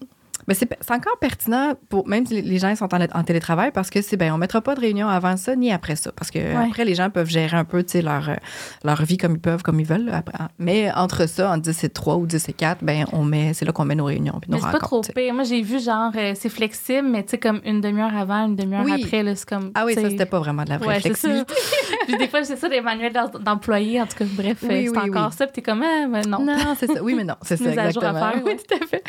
[0.49, 4.02] ben, c'est encore pertinent pour même si les- gens sont en, en télétravail parce que
[4.02, 6.85] c'est ben on mettra pas de réunion avant ça ni après ça parce que après
[6.85, 8.35] les gens peuvent gérer un peu leur euh,
[8.83, 10.38] leur vie comme ils peuvent comme ils veulent là, après.
[10.59, 13.64] mais entre ça en 10 et 3 ou 10 et 4 ben on met c'est
[13.64, 15.35] là qu'on met nos réunions puis nos Mais c'est pas trop pire.
[15.35, 18.57] Moi, j'ai vu genre, euh, c'est flexible, mais tu sais, comme une demi-heure avant, une
[18.57, 19.02] demi-heure Oui.
[19.05, 19.71] après, là, c'est comme.
[19.75, 21.55] Ah oui, tu ça c'était pas vraiment de la vraie Ouais, flexibilité.
[22.07, 24.88] Puis des fois, c'est ça, des manuels d'em- d'employés, en tout cas, bref, Oui, c'est
[24.88, 25.37] oui, encore oui.
[25.37, 26.38] ça, puis t'es comme, ah, mais non.
[26.45, 27.02] Non, c'est ça.
[27.02, 28.19] Oui, mais non, c'est ça, Mise à exactement.
[28.19, 28.57] faire, oui, ouais.
[28.57, 29.05] tout à fait.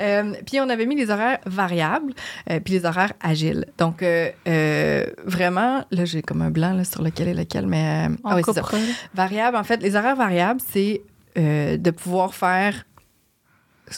[0.00, 2.12] Euh, puis on avait mis les horaires variables,
[2.50, 3.66] euh, puis les horaires agiles.
[3.78, 8.08] Donc, euh, euh, vraiment, là, j'ai comme un blanc là, sur lequel est lequel, mais...
[8.24, 8.62] ah oui, c'est ça.
[9.14, 11.02] Variable, en fait, les horaires variables, c'est
[11.36, 12.84] de pouvoir faire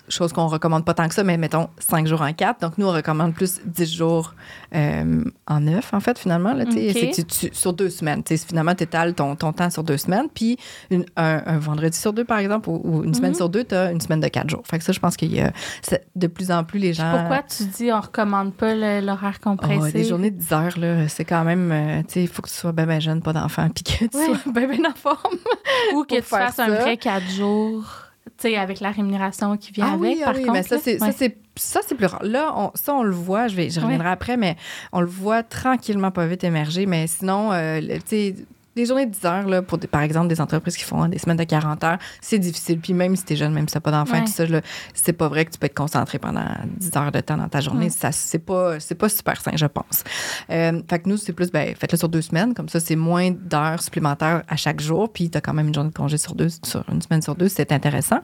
[0.09, 2.61] chose qu'on recommande pas tant que ça, mais mettons 5 jours en 4.
[2.61, 4.35] Donc, nous, on recommande plus 10 jours
[4.75, 6.52] euh, en 9, en fait, finalement.
[6.55, 6.90] Là, tu sais.
[6.90, 6.97] OK.
[7.14, 8.23] C'est que tu- tu- sur deux semaines.
[8.26, 10.26] Finalement, tu étales ton, ton temps sur deux semaines.
[10.35, 10.59] Puis,
[10.90, 13.37] une- un, un vendredi sur deux, par exemple, ou, ou une semaine Mhm.
[13.37, 14.62] sur deux, tu as une semaine de 4 jours.
[14.69, 15.52] Fait que ça, je pense qu'il y a
[15.83, 17.12] c'est- de plus en plus les gens.
[17.19, 19.93] Pourquoi tu dis on recommande pas l'horaire Oh, compressé?
[19.93, 22.49] des journées de 10 heures, là, c'est quand même, euh, tu sais, il faut que
[22.49, 24.26] tu sois bien, bien jeune, pas d'enfant, puis que tu Ouais.
[24.26, 25.37] sois bien, bien en forme.
[25.95, 27.85] Ou que tu fasses un vrai 4 jours,
[28.45, 30.52] avec la rémunération qui vient Ah avec, oui, ah par oui, contre.
[30.52, 31.12] mais ça, c'est, ça, Ouais.
[31.16, 32.23] c'est, plus rare.
[32.23, 34.57] Là, on, ça, on le voit, je, vais, je reviendrai après, mais
[34.93, 36.87] on le voit tranquillement, pas vite émerger.
[36.87, 38.35] Mais sinon, euh, tu sais,
[38.76, 41.18] des journées de 10 heures, là, pour des- par exemple, des entreprises qui font des
[41.18, 42.78] semaines de 40 heures, c'est difficile.
[42.78, 44.25] Puis même si t'es jeune, même si t'as pas d'enfant, Ouais.
[44.25, 44.61] tout ça, là,
[44.95, 46.45] c'est pas vrai que tu peux être concentré pendant
[46.76, 47.87] 10 heures de temps dans ta journée.
[47.87, 47.90] Mm.
[47.90, 50.04] Ça, c'est pas, c'est pas super sain, je pense.
[50.50, 52.54] Euh, fait que nous, c'est plus, ben, faites-le sur deux semaines.
[52.54, 55.11] Comme ça, c'est moins d'heures supplémentaires à chaque jour.
[55.12, 57.49] Puis t'as quand même une journée de congé sur deux, sur une semaine sur deux.
[57.49, 58.21] C'est intéressant.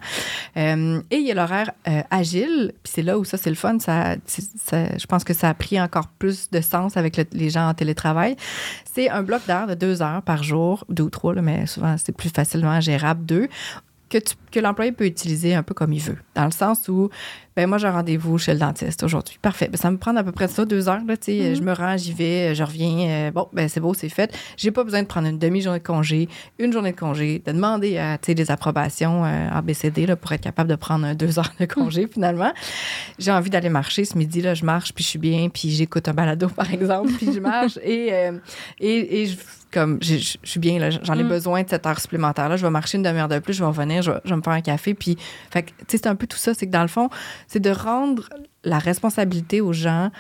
[0.57, 2.73] Euh, et il y a l'horaire euh, agile.
[2.83, 3.79] Puis c'est là où ça, c'est le fun.
[3.79, 7.49] Ça, ça- je pense que ça a pris encore plus de sens avec le- les
[7.51, 8.37] gens en télétravail.
[8.95, 12.13] C'est un bloc d'heures de deux heures par jour, deux ou trois, mais souvent c'est
[12.15, 13.49] plus facilement gérable, deux,
[14.13, 16.19] que, tu- que l'employé peut utiliser un peu comme il veut.
[16.35, 17.09] Dans le sens où,
[17.57, 19.39] ben moi, j'ai un rendez-vous chez le dentiste aujourd'hui.
[19.41, 19.69] Parfait.
[19.71, 21.01] Ben, ça me prend à peu près ça, deux heures.
[21.07, 21.51] Là, tu sais.
[21.51, 21.57] Mhm.
[21.57, 23.09] Je me rends, j'y vais, je reviens.
[23.09, 24.33] euh, bon, ben c'est beau, c'est fait.
[24.57, 26.29] J'ai pas besoin de prendre une demi-journée de congé,
[26.59, 30.69] une journée de congé, de demander à, des approbations euh, ABCD là, pour être capable
[30.71, 32.53] de prendre deux heures de congé, finalement.
[33.19, 36.09] J'ai envie d'aller marcher ce midi, là, je marche, puis je suis bien, puis j'écoute
[36.09, 38.33] un balado, par exemple, puis je marche et, euh,
[38.79, 39.37] et, et je,
[39.73, 41.29] comme, je, suis bien, là, j'en ai Mm.
[41.29, 42.57] besoin de cette heure supplémentaire-là.
[42.57, 44.43] Je vais marcher une demi-heure de plus, je vais revenir, je vais, je vais me
[44.43, 45.17] faire un café, puis,
[45.51, 47.09] fait tu sais, c'est un peu tout ça, c'est que dans le fond,
[47.49, 48.29] c'est de rendre
[48.65, 50.11] la responsabilité aux gens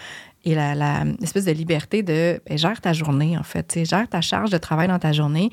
[0.44, 3.68] et la, la espèce de liberté de ben, gère ta journée, en fait.
[3.68, 5.50] tu Gère ta charge de travail dans ta journée.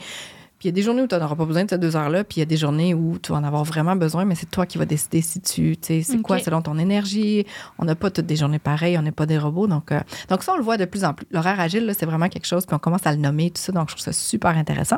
[0.60, 2.26] Puis il y a des journées où tu n'auras pas besoin de ces deux heures-là,
[2.26, 4.52] puis il y a des journées où tu vas en avoir vraiment besoin, mais c'est
[4.52, 5.78] toi qui vas décider si tu.
[5.78, 7.45] tu sais, C'est quoi selon ton énergie.
[7.78, 9.67] On n'a pas toutes des journées pareilles, on n'est pas des robots.
[9.67, 11.26] Donc, euh, donc ça, on le voit de plus en plus.
[11.32, 13.72] L'horaire agile, là, c'est vraiment quelque chose, puis on commence à le nommer, tout ça.
[13.72, 14.98] Donc, je trouve ça super intéressant.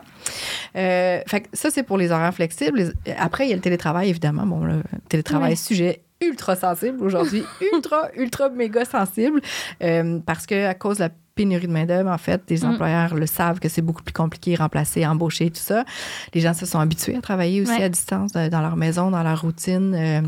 [0.75, 2.91] Euh, fait que ça, c'est pour les horaires flexibles.
[3.05, 4.45] Les- Après, il y a le télétravail, évidemment.
[4.45, 5.57] Bon, le télétravail, Oui.
[5.57, 9.41] sujet ultra sensible aujourd'hui, ultra, ultra méga sensible,
[9.83, 12.71] euh, parce que à cause de la pénurie de main-d'œuvre, en fait, les Mm.
[12.71, 15.85] employeurs le savent que c'est beaucoup plus compliqué, remplacer, embaucher, tout ça.
[16.33, 17.83] Les gens se sont habitués à travailler aussi Ouais.
[17.83, 19.93] à distance, dans leur maison, dans leur routine.
[19.95, 20.21] euh,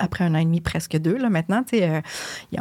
[0.00, 2.00] après un an et demi, presque deux, là, maintenant, tu sais, euh,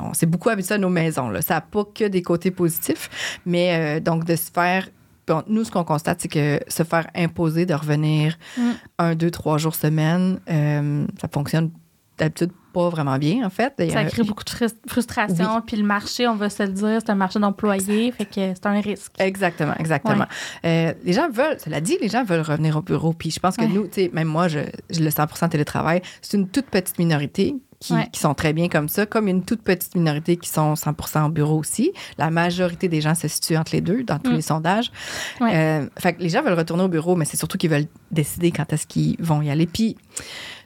[0.02, 1.30] on s'est beaucoup habitué à nos maisons.
[1.30, 1.43] Là.
[1.43, 4.89] Ça n'a pas que des côtés positifs, mais donc de se faire.
[5.28, 8.62] bon, nous, ce qu'on constate, c'est que se faire imposer de revenir Mm.
[8.98, 11.70] un, deux, trois jours semaine, euh, ça fonctionne
[12.18, 13.74] d'habitude pas vraiment bien, en fait.
[13.92, 15.62] Ça crée beaucoup de frus- frustration.
[15.66, 18.66] Puis le marché, on va se le dire, c'est un marché d'employés, fait que c'est
[18.66, 19.14] un risque.
[19.20, 20.26] Exactement, exactement.
[20.66, 23.14] Euh, les gens veulent, cela dit, les gens veulent revenir au bureau.
[23.14, 23.68] Puis je pense que Ouais.
[23.68, 27.56] nous, tu sais, même moi, je, je le 100 télétravail, c'est une toute petite minorité.
[27.80, 28.08] Qui, Ouais.
[28.12, 30.96] qui sont très bien comme ça, comme une toute petite minorité qui sont 100
[31.28, 31.92] au bureau aussi.
[32.18, 34.36] La majorité des gens se situent entre les deux dans tous Mm.
[34.36, 34.92] les sondages.
[35.40, 35.52] Ouais.
[35.56, 38.50] Euh, fait que les gens veulent retourner au bureau, mais c'est surtout qu'ils veulent décider
[38.50, 39.68] quand est-ce qu'ils vont y aller.
[39.68, 39.96] Puis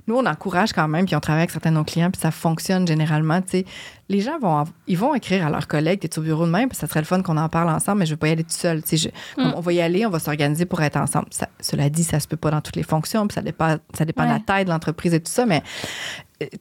[0.07, 2.31] nous, on encourage quand même, puis on travaille avec certains de nos clients, puis ça
[2.31, 3.41] fonctionne généralement.
[3.41, 3.65] Tu sais,
[4.07, 6.77] les gens vont, ils vont écrire à leurs collègues, t'es au bureau de même, puis
[6.77, 8.49] ça serait le fun qu'on en parle ensemble, mais je veux pas y aller tout
[8.51, 8.81] seul.
[8.89, 9.53] Je- comme Mm.
[9.57, 11.27] on va y aller, on va s'organiser pour être ensemble.
[11.31, 14.05] Ça- cela dit, ça se peut pas dans toutes les fonctions, puis ça dépend, ça
[14.05, 15.61] dépend de la taille de l'entreprise et tout ça, mais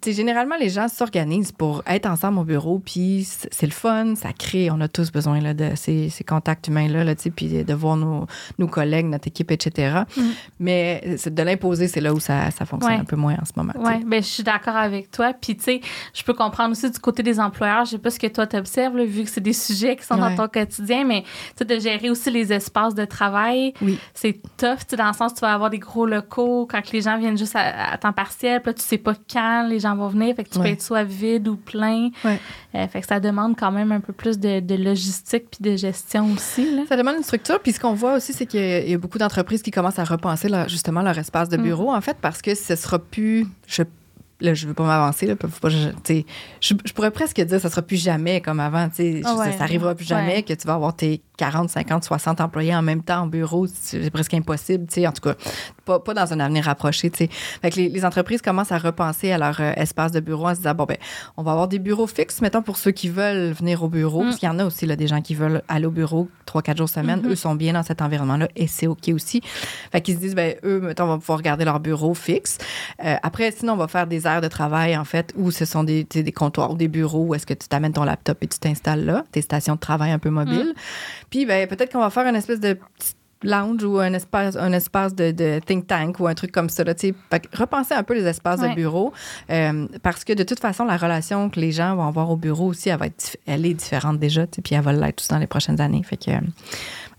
[0.04, 4.70] généralement, les gens s'organisent pour être ensemble au bureau, puis c'est le fun, ça crée,
[4.70, 8.26] on a tous besoin là, de ces, ces contacts humains-là, là, puis de voir nos,
[8.58, 10.00] nos, collègues, notre équipe, etc.
[10.16, 10.22] Mm.
[10.60, 13.72] Mais de l'imposer, c'est là où ça, ça fonctionne un peu moins en ce moment.
[13.78, 15.32] Oui, ben, je suis d'accord avec toi.
[15.32, 15.80] Puis, tu sais,
[16.14, 18.98] je peux comprendre aussi du côté des employeurs, je sais pas ce que toi t'observes,
[19.02, 21.24] vu que c'est des sujets qui sont dans ton quotidien, mais
[21.56, 23.98] tu de gérer aussi les espaces de travail, oui.
[24.14, 27.18] c'est tough, dans le sens où tu vas avoir des gros locaux quand les gens
[27.18, 30.35] viennent juste à, temps partiel, puis là, tu sais pas quand les gens vont venir,
[30.37, 32.11] fait que tu peux être soit vide ou plein.
[32.24, 36.33] Euh, fait que ça demande quand même un peu plus de, logistique puis de gestion
[36.33, 36.74] aussi.
[36.74, 36.83] Là.
[36.88, 39.62] Ça demande une structure, puis ce qu'on voit aussi, c'est qu'il y, a beaucoup d'entreprises
[39.62, 41.62] qui commencent à repenser justement leur espace de mm.
[41.62, 43.83] bureau, en fait, parce que ce sera plus, je
[44.40, 48.03] là, je veux pas m'avancer, là, je, je, pourrais presque dire que ça sera plus
[48.03, 51.22] jamais comme avant, tu sais, ça, ça arrivera plus jamais que tu vas avoir tes
[51.40, 55.12] 40, 50, 60 employés en même temps en bureau, c'est presque impossible, tu sais, en
[55.12, 55.35] tout cas,
[55.87, 57.31] pas, pas dans un avenir rapproché, tu sais.
[57.62, 60.59] Fait que les, entreprises commencent à repenser à leur euh, espace de bureau en se
[60.59, 60.98] disant, bon, ben,
[61.38, 64.24] on va avoir des bureaux fixes, mettons, pour ceux qui veulent venir au bureau, mm.
[64.26, 66.62] parce qu'il y en a aussi, là, des gens qui veulent aller au bureau trois,
[66.62, 67.31] quatre jours semaine, mm-hmm.
[67.31, 69.40] eux sont bien dans cet environnement-là et c'est OK aussi.
[69.92, 72.59] Fait qu'ils se disent, ben, eux, mettons, on va pouvoir garder leur bureau fixe.
[73.05, 75.84] Euh, après, sinon, on va faire des aires de travail, en fait, où ce sont
[75.84, 78.58] des, des comptoirs ou des bureaux où est-ce que tu t'amènes ton laptop et tu
[78.58, 80.74] t'installes là, tes stations de travail un peu mobiles.
[80.74, 80.80] Mm.
[81.30, 82.78] Puis, ben, peut-être qu'on va faire une espèce de
[83.42, 86.84] lounge ou un espace, un espace de, think tank ou un truc comme ça.
[86.84, 86.94] Là,
[87.52, 89.12] repenser un peu les espaces de bureau
[89.50, 92.66] euh, parce que de toute façon, la relation que les gens vont avoir au bureau
[92.66, 95.46] aussi, elle, va être, elle est différente déjà, puis elle va l'être aussi dans les
[95.46, 96.02] prochaines années.
[96.02, 96.30] Fait que,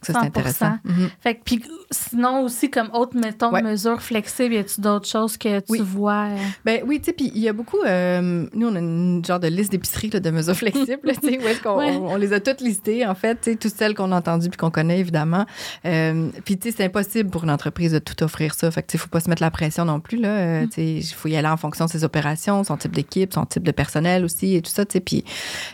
[0.02, 0.74] ça, c'est intéressant.
[0.84, 1.10] Mhm.
[1.20, 5.60] Fait que, puis sinon aussi, comme autre, mettons, mesure flexible, y a-tu d'autres choses que
[5.60, 6.30] tu vois?
[6.30, 6.38] Euh?
[6.66, 7.82] Ben oui, tu sais, puis il y a beaucoup.
[7.86, 11.48] Euh, nous, on a une genre de liste d'épicerie de mesures flexibles, tu sais, où
[11.48, 14.18] est-ce qu'on on, les a toutes listées, en fait, tu sais, toutes celles qu'on a
[14.18, 15.46] entendues puis qu'on connaît, évidemment.
[15.86, 18.72] Euh, puis, tu sais, c'est impossible pour une entreprise de tout offrir ça.
[18.72, 20.64] Fait que, tu sais, faut pas se mettre la pression non plus, là.
[20.64, 20.70] Mm.
[20.70, 23.46] Tu sais, il faut y aller en fonction de ses opérations, son type d'équipe, son
[23.46, 25.24] type de personnel aussi et tout ça, tu sais, puis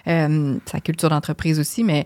[0.06, 1.84] sa culture d'entreprise aussi.
[1.84, 2.06] Mais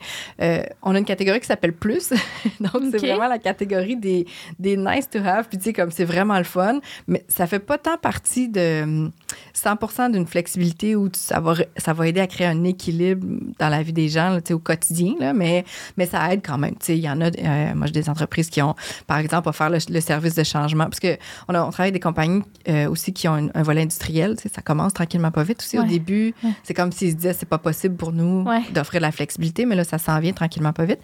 [0.84, 2.11] on a une catégorie qui s'appelle plus
[2.60, 4.26] Donc, c'est vraiment la catégorie des,
[4.60, 5.47] des nice to have.
[5.50, 9.10] Puis, tu sais, comme c'est vraiment le fun, mais ça fait pas tant partie de
[9.56, 13.26] 100% d'une flexibilité où ça va, ça va aider à créer un équilibre
[13.60, 15.65] dans la vie des gens, tu sais, au quotidien, là, mais,
[15.97, 16.76] mais ça aide quand même.
[16.76, 18.76] Tu sais, il y en a, euh, moi, j'ai des entreprises qui ont,
[19.08, 22.41] par exemple, à faire le, service de changement, parce qu'on on, travaille avec des compagnies
[22.67, 25.78] euh, aussi qui ont un, volet industriel, tu sais, ça commence tranquillement pas vite aussi.
[25.78, 29.65] Au début, c'est comme s'ils se disaient, c'est pas possible pour nous d'offrir la flexibilité,
[29.65, 31.00] mais là, ça s'en vient tranquillement pas vite.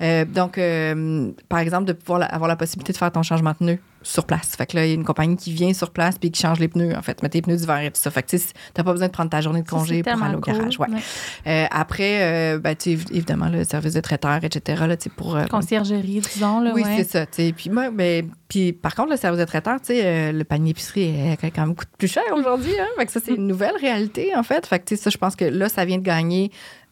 [0.00, 3.56] Euh, donc, euh, par exemple, de pouvoir avoir la possibilité de faire ton changement de
[3.56, 4.56] pneu sur place.
[4.56, 6.58] Fait que là, il y a une compagnie qui vient sur place puis qui change
[6.58, 8.10] les pneus, en fait, met tes pneus d'hiver et tout ça.
[8.10, 8.36] Fait que tu
[8.76, 10.78] n'as pas besoin de prendre ta journée de congé pour aller au garage.
[10.78, 10.86] Ouais.
[11.46, 14.84] Euh, après, euh, ben, tu évidemment, le service de traiteur, etc.
[14.86, 16.60] Là, pour, Conciergerie, disons.
[16.60, 17.26] Là, oui, c'est ça.
[17.26, 21.66] Puis, moi, ben, puis, par contre, le service de traiteur, le panier épicerie est quand
[21.66, 22.72] même coûte plus cher aujourd'hui.
[22.80, 22.88] Hein?
[22.98, 24.66] Fait que ça, c'est une nouvelle réalité, en fait.
[24.66, 26.50] Fait que ça, je pense que là, ça vient de gagner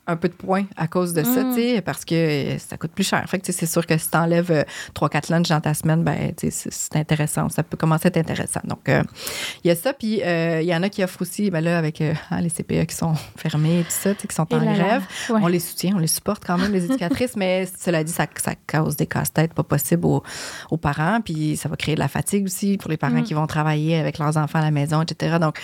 [0.08, 1.82] un peu de points à cause de ça, mm.
[1.82, 3.22] parce que ça coûte plus cher.
[3.28, 6.96] Fait que c'est sûr que si tu enlèves 3-4 lunchs dans ta semaine, ben, c'est
[6.96, 7.48] intéressant.
[7.50, 8.60] Ça peut commencer à être intéressant.
[8.64, 9.02] Donc, euh,
[9.62, 9.92] il y a ça.
[9.92, 12.48] Puis, euh, il y en a qui offrent aussi, ben là, avec euh, hein, les
[12.48, 15.02] CPE qui sont fermés et tout ça, qui sont en grève.
[15.28, 18.54] On les soutient, on les supporte quand même, les éducatrices, mais cela dit, ça, ça
[18.66, 21.20] cause des casse-têtes pas possibles aux, parents.
[21.20, 23.24] Puis, ça va créer de la fatigue aussi pour les parents mm.
[23.24, 25.36] qui vont travailler avec leurs enfants à la maison, etc.
[25.38, 25.58] Donc,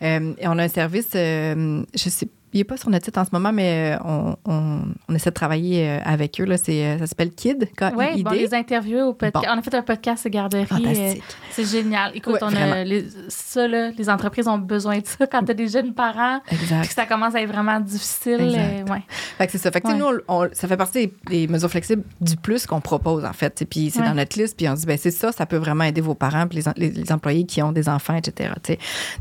[0.00, 3.52] on a un service, je sais il n'est pas sur notre site en ce moment,
[3.52, 6.44] mais euh, on, essaie de travailler euh, avec eux.
[6.44, 6.54] Là.
[6.68, 7.68] Euh, ça s'appelle KID.
[7.96, 9.46] Oui, bon, les interviews au podcast.
[9.52, 11.20] On a fait un podcast de garderie.
[11.50, 12.12] c'est génial.
[12.14, 15.54] Écoute, on a les, ça, là, les entreprises ont besoin de ça quand tu as
[15.54, 16.40] des jeunes parents.
[16.48, 16.92] Exact.
[16.92, 18.56] ça commence à être vraiment difficile.
[18.88, 19.02] ouais.
[19.36, 19.72] Fait que c'est ça.
[19.72, 20.20] Fait que nous,
[20.52, 23.64] ça fait partie des, mesures flexibles du plus qu'on propose, en fait.
[23.68, 24.56] Puis c'est dans notre liste.
[24.56, 27.12] Puis on dit, ben c'est ça, ça peut vraiment aider vos parents, puis les, les,
[27.12, 28.52] employés qui ont des enfants, etc.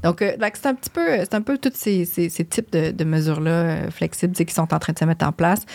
[0.04, 3.23] Donc, c'est un petit peu, c'est un peu tous ces, ces, types de, de mesures
[3.24, 5.66] mesures-là euh, flexibles qui sont en train de se mettre en place.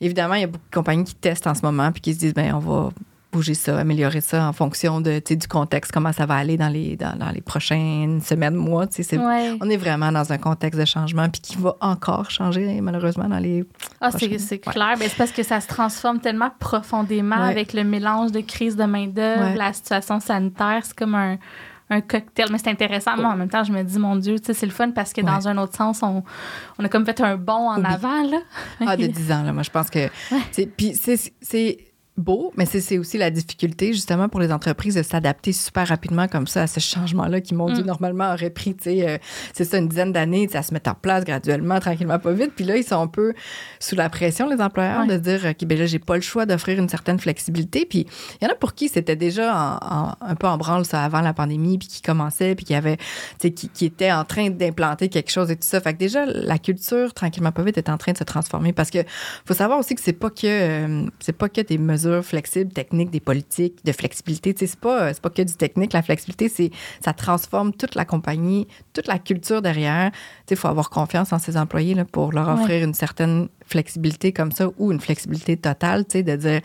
[0.00, 2.18] Évidemment, il y a beaucoup de compagnies qui testent en ce moment puis qui se
[2.18, 2.90] disent, ben on va
[3.32, 6.96] bouger ça, améliorer ça en fonction de, du contexte, comment ça va aller dans les,
[6.96, 8.86] dans, les prochaines semaines, mois.
[9.60, 13.38] On est vraiment dans un contexte de changement puis qui va encore changer malheureusement dans
[13.38, 13.64] les
[14.00, 14.94] Ah, c'est clair.
[14.98, 18.84] Ben, c'est parce que ça se transforme tellement profondément avec le mélange de crise de
[18.84, 20.80] main-d'œuvre, la situation sanitaire.
[20.84, 21.36] C'est comme un,
[21.90, 22.46] un cocktail.
[22.50, 23.16] Mais c'est intéressant.
[23.16, 25.48] Moi, en même temps, je me dis, mon Dieu, c'est le fun parce que dans
[25.48, 26.22] un autre sens, on,
[26.78, 28.22] on, a comme fait un bond en avant.
[28.22, 28.38] Là.
[28.86, 29.52] ah, de 10 ans, là.
[29.52, 30.08] Moi, je pense que.
[30.76, 31.78] Puis c'est
[32.18, 36.46] beau, mais c'est aussi la difficulté, justement, pour les entreprises de s'adapter super rapidement comme
[36.46, 37.86] ça à ce changement-là qui, mon Dieu, mm.
[37.86, 39.18] normalement aurait pris, tu sais, euh,
[39.54, 42.52] c'est ça, une dizaine d'années, à se mettre en place graduellement, tranquillement, pas vite.
[42.54, 43.34] Puis là, ils sont un peu
[43.80, 46.78] sous la pression, les employeurs, de dire, OK, ben là, j'ai pas le choix d'offrir
[46.78, 47.86] une certaine flexibilité.
[47.86, 48.06] Puis
[48.40, 49.78] il y en a pour qui c'était déjà
[50.20, 53.04] un peu en branle, ça, avant la pandémie, puis qui commençait, puis qui avait, tu
[53.42, 55.80] sais, qui, qui était en train d'implanter quelque chose et tout ça.
[55.80, 58.90] Fait que déjà, la culture, tranquillement, pas vite, est en train de se transformer parce
[58.90, 58.98] que
[59.44, 63.10] faut savoir aussi que c'est pas que, euh, c'est pas que des mesures flexibles, techniques,
[63.10, 64.54] des politiques de flexibilité.
[64.54, 65.92] Tu sais, c'est pas, c'est pas que du technique.
[65.92, 66.70] La flexibilité, c'est,
[67.04, 70.10] ça transforme toute la compagnie, toute la culture derrière.
[70.10, 73.48] Tu sais, il faut avoir confiance en ses employés là, pour leur offrir une certaine
[73.66, 76.60] flexibilité comme ça ou une flexibilité totale, tu sais, de dire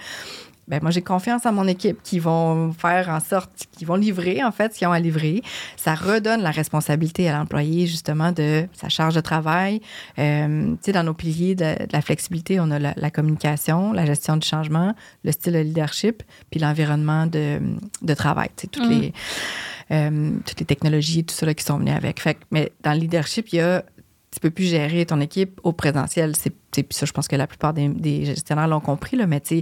[0.68, 4.44] ben moi j'ai confiance en mon équipe qui vont faire en sorte qu'ils vont livrer
[4.44, 5.42] en fait ce qu'ils ont à livrer.
[5.76, 9.82] Ça redonne la responsabilité à l'employé justement de sa charge de travail.
[10.20, 14.38] Euh, tu sais dans nos piliers de, la flexibilité, on a la, communication, la gestion
[14.38, 17.60] du changement, le style de leadership, puis l'environnement de,
[18.02, 18.50] de, travail.
[18.56, 18.90] Tu sais toutes mm.
[18.90, 19.14] les
[19.92, 22.22] euh, toutes les technologies tout ça qui sont venues avec.
[22.22, 23.84] Fait, mais dans le leadership, il y a
[24.34, 26.36] tu peux plus gérer ton équipe au présentiel.
[26.36, 26.54] C'est
[26.90, 29.62] ça, je pense que la plupart des, gestionnaires l'ont compris, là, mais tu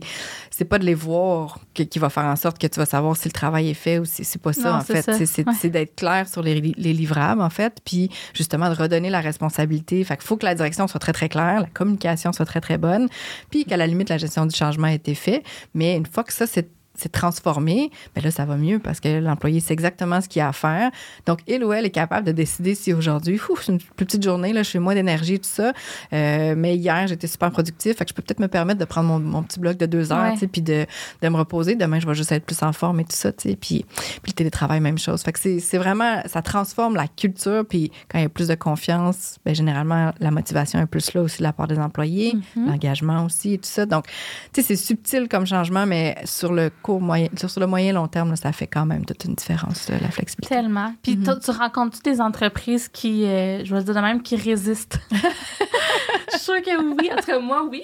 [0.50, 3.28] c'est pas de les voir qui va faire en sorte que tu vas savoir si
[3.28, 5.26] le travail est fait ou si c'est pas ça, en fait.
[5.26, 10.02] C'est d'être clair sur les, livrables, en fait, puis justement de redonner la responsabilité.
[10.06, 12.78] Fait qu'il faut que la direction soit très, très claire, la communication soit très, très
[12.78, 13.10] bonne,
[13.50, 15.44] puis qu'à la limite, la gestion du changement ait été fait.
[15.74, 19.00] Mais une fois que ça, c'est c'est transformé, mais ben là, ça va mieux parce
[19.00, 20.92] que l'employé sait exactement ce qu'il a à faire.
[21.26, 24.54] Donc, il ou elle est capable de décider si aujourd'hui, c'est une plus petite journée,
[24.54, 25.74] là, je fais moins d'énergie, tout ça.
[26.14, 27.98] Euh, mais hier, j'étais super productif.
[27.98, 30.34] Fait que je peux peut-être me permettre de prendre mon, petit bloc de deux heures,
[30.52, 30.86] puis de,
[31.22, 31.76] de, me reposer.
[31.76, 33.86] Demain, je vais juste être plus en forme et tout ça, Puis, puis
[34.28, 35.22] le télétravail, même chose.
[35.22, 37.66] Fait que c'est vraiment, ça transforme la culture.
[37.68, 41.22] Puis quand il y a plus de confiance, ben, généralement, la motivation est plus là
[41.22, 42.68] aussi de la part des employés, mm-hmm.
[42.68, 43.86] l'engagement aussi et tout ça.
[43.86, 44.06] Donc,
[44.54, 48.36] tu sais, c'est subtil comme changement, mais sur le moyen, sur le moyen long terme,
[48.36, 50.56] ça fait quand même toute une différence, la flexibilité.
[50.56, 50.94] Tellement.
[51.04, 51.44] Puis mm-hmm.
[51.44, 55.00] tu rencontres-tu des entreprises qui, euh, je vais dire de même, qui résistent?
[55.12, 57.10] je suis sûre que oui.
[57.12, 57.84] Entre moi, oui.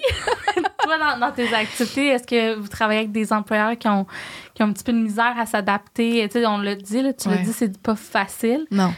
[0.82, 4.06] Toi, dans, tes activités, est-ce que vous travaillez avec des employeurs qui ont,
[4.54, 6.28] qui ont un petit peu de misère à s'adapter?
[6.28, 8.66] Tu sais, on l'a dit, là, tu l'as dit, c'est pas facile.
[8.70, 8.92] Non.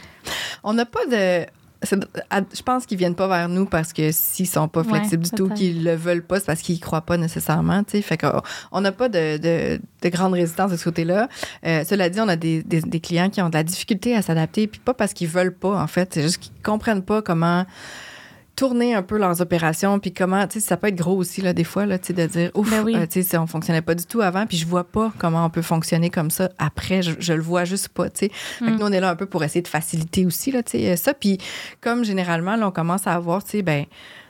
[0.63, 1.45] On n'a pas de
[1.83, 5.49] je pense qu'ils viennent pas vers nous parce que s'ils sont pas flexibles du tout,
[5.49, 7.83] qu'ils le veulent pas, c'est parce qu'ils y croient pas nécessairement.
[7.87, 11.27] sais Fait qu'on n'a pas de, de, de, grande résistance de ce côté-là.
[11.65, 14.21] Euh, cela dit, on a des, des, des, clients qui ont de la difficulté à
[14.21, 16.13] s'adapter, puis pas parce qu'ils veulent pas, en fait.
[16.13, 17.65] C'est juste qu'ils comprennent pas comment
[18.61, 21.51] tourner un peu leurs opérations, puis comment, tu sais, ça peut être gros aussi, là,
[21.51, 23.95] des fois, là, tu sais, de dire, ouf, ben euh, tu sais, on fonctionnait pas
[23.95, 27.33] du tout avant, puis je vois pas comment on peut fonctionner comme ça après, je,
[27.33, 28.31] le vois juste pas, tu sais.
[28.61, 28.75] Mm.
[28.75, 31.15] nous, on est là un peu pour essayer de faciliter aussi, là, tu sais, ça.
[31.15, 31.39] Puis
[31.81, 33.85] comme généralement, là, on commence à avoir, tu sais, ben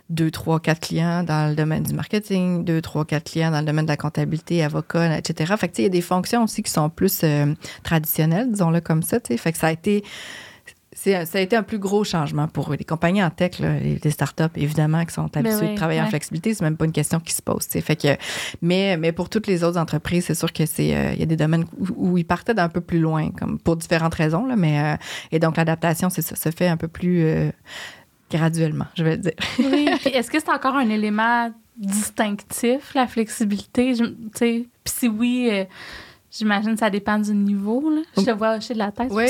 [0.10, 3.66] deux, trois, quatre clients dans le domaine du marketing, deux, trois, quatre clients dans le
[3.66, 5.56] domaine de la comptabilité, avocat, etc.
[5.58, 7.48] Fait que, tu sais, il y a des fonctions aussi qui sont plus euh,
[7.84, 9.38] traditionnelles, disons-le comme ça, tu sais.
[9.38, 10.06] Fait que ça a été
[10.94, 12.76] ça a été un plus gros changement pour eux.
[12.76, 16.08] Les compagnies en tech, là, les, startups, évidemment, qui sont ben habituées de travailler en
[16.08, 17.66] flexibilité, c'est même pas une question qui se pose.
[17.66, 18.18] Fait que,
[18.62, 21.26] mais, mais pour toutes les autres entreprises, c'est sûr que c'est euh, il y a
[21.26, 24.46] des domaines où, ils partaient d'un peu plus loin, comme pour différentes raisons.
[24.46, 24.98] Là, mais, euh,
[25.32, 27.52] et donc, l'adaptation, c'est ça, se fait un peu plus euh,
[28.30, 29.34] graduellement, je vais le dire.
[29.60, 29.88] oui.
[30.14, 33.94] Est-ce que c'est encore un élément distinctif, la flexibilité?
[34.36, 35.50] Puis si oui
[36.32, 37.90] J'imagine que ça dépend du niveau.
[37.90, 38.02] Là.
[38.16, 39.10] Je te vois hocher de la tête.
[39.12, 39.26] Oui.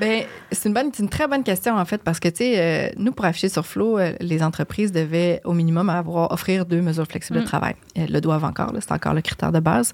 [0.00, 2.90] ben, c'est une, bonne, une très bonne question, en fait, parce que, tu sais, euh,
[2.96, 7.06] nous, pour afficher sur Flow, euh, les entreprises devaient au minimum avoir, offrir deux mesures
[7.06, 7.46] flexibles de mm.
[7.46, 7.74] travail.
[7.94, 9.92] Elles le doivent encore, c'est encore le critère de base.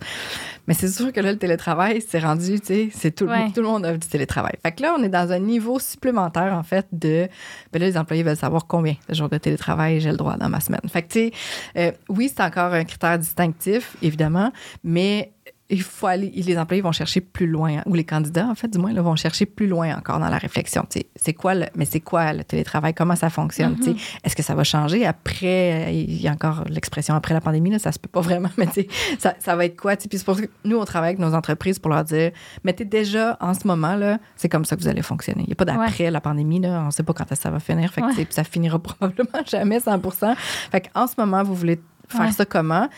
[0.66, 3.66] Mais c'est sûr que là, le télétravail, c'est rendu, tu sais, c'est tout, tout, le
[3.66, 4.54] monde a du télétravail.
[4.62, 7.28] Fait que là, on est dans un niveau supplémentaire, en fait, de.
[7.72, 10.48] Ben là, les employés veulent savoir combien de jours de télétravail j'ai le droit dans
[10.48, 10.80] ma semaine.
[10.88, 11.32] Fait que, tu sais,
[11.76, 14.50] euh, oui, c'est encore un critère distinctif, évidemment,
[14.82, 15.32] mais
[15.70, 18.78] il faut aller, les employés vont chercher plus loin, ou les candidats, en fait, du
[18.78, 20.86] moins, là, vont chercher plus loin encore dans la réflexion.
[21.14, 22.94] C'est quoi le, mais c'est quoi le télétravail?
[22.94, 23.74] Comment ça fonctionne?
[23.74, 24.18] Mm-hmm.
[24.24, 25.04] Est-ce que ça va changer?
[25.04, 25.94] Après?
[25.94, 28.66] Il y a encore l'expression après la pandémie, là, ça se peut pas vraiment, mais
[29.18, 29.96] ça, ça va être quoi?
[29.96, 32.30] Puis c'est pour ça que nous, on travaille avec nos entreprises pour leur dire,
[32.64, 35.42] mettez déjà en ce moment, là, c'est comme ça que vous allez fonctionner.
[35.42, 37.60] Il n'y a pas d'après la pandémie, là, on ne sait pas quand ça va
[37.60, 37.92] finir.
[37.92, 40.00] Fait que, ça finira probablement jamais 100
[40.70, 41.78] Fait en ce moment, vous voulez
[42.08, 42.88] faire ça comment?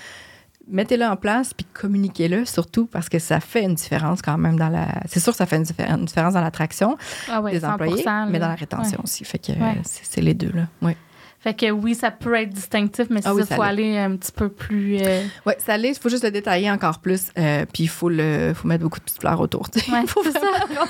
[0.71, 4.69] Mettez-le en place puis communiquez-le surtout parce que ça fait une différence quand même dans
[4.69, 4.87] la.
[5.07, 6.97] C'est sûr que ça fait une, différence dans l'attraction
[7.31, 9.25] ah des employés, mais dans la rétention aussi.
[9.25, 9.53] Fait que
[9.85, 10.67] c'est les deux là.
[10.83, 10.95] Oui.
[11.41, 14.51] Fait que oui, ça peut être distinctif, mais ah il faut aller un petit peu
[14.51, 14.99] plus.
[15.01, 15.93] Euh, Oui, ça l'est.
[15.93, 17.31] Il faut juste le détailler encore plus.
[17.39, 19.67] Euh, puis il faut, le, faut mettre beaucoup de petites fleurs autour.
[19.91, 20.33] Ouais, faut ça.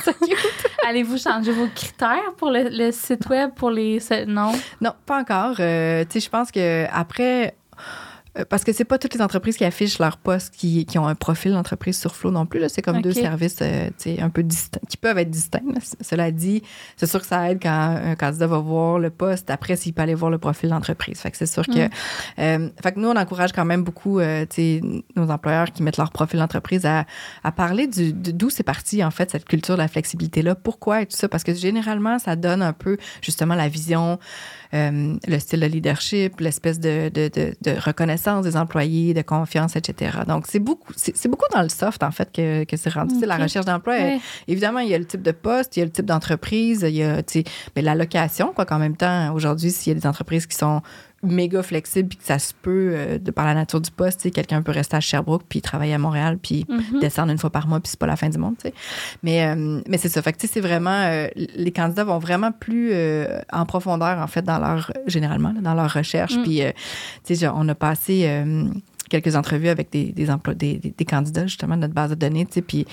[0.02, 0.12] ça
[0.88, 4.00] Allez-vous changer vos critères pour le, site web, pour les.
[4.26, 4.50] Non?
[4.80, 5.54] Non, pas encore.
[5.60, 7.54] Euh, tu sais, je pense que après
[8.48, 11.14] parce que c'est pas toutes les entreprises qui affichent leur poste qui, qui ont un
[11.14, 12.62] profil d'entreprise sur Flow non plus.
[12.68, 15.60] C'est comme deux services euh, un peu distincts, qui peuvent être distincts.
[16.00, 16.62] Cela dit,
[16.96, 19.50] c'est sûr que ça aide quand un candidat va voir le poste.
[19.50, 21.18] Après, s'il peut aller voir le profil d'entreprise.
[21.18, 21.86] Fait que c'est sûr que.
[21.86, 21.90] Mm.
[22.38, 26.38] Euh, fait que nous, on encourage quand même beaucoup nos employeurs qui mettent leur profil
[26.38, 27.06] d'entreprise à,
[27.42, 30.54] à, parler d'où c'est parti, en fait, cette culture de la flexibilité-là.
[30.54, 31.28] Pourquoi et tout ça?
[31.28, 34.18] Parce que généralement, ça donne un peu, justement, la vision
[34.74, 40.18] euh, le style de leadership, l'espèce de, de, de, reconnaissance des employés, de confiance, etc.
[40.28, 43.14] Donc, c'est beaucoup, c'est beaucoup dans le soft, en fait, que, que c'est rendu.
[43.24, 43.96] La recherche d'emploi,
[44.48, 46.94] évidemment, il y a le type de poste, il y a le type d'entreprise, il
[46.94, 47.20] y a
[47.76, 50.82] mais la location, quoi, qu'en même temps, aujourd'hui, s'il y a des entreprises qui sont
[51.22, 54.62] méga flexible puis que ça se peut, euh, de par la nature du poste, quelqu'un
[54.62, 57.00] peut rester à Sherbrooke puis travailler à Montréal puis mhm.
[57.00, 58.72] descendre une fois par mois puis c'est pas la fin du monde, sais.
[59.22, 60.22] Mais, euh, mais c'est ça.
[60.22, 62.92] Fait que, c'est vraiment, euh, les candidats vont vraiment plus
[63.52, 66.36] en profondeur, en fait, dans leur, généralement, dans leur recherche.
[66.36, 66.42] Mm.
[66.42, 66.62] Puis,
[67.24, 68.44] tu sais, on a passé
[69.08, 72.46] quelques entrevues avec des, des, emplois, des, des, candidats, justement, de notre base de données,
[72.46, 72.86] tu sais, puis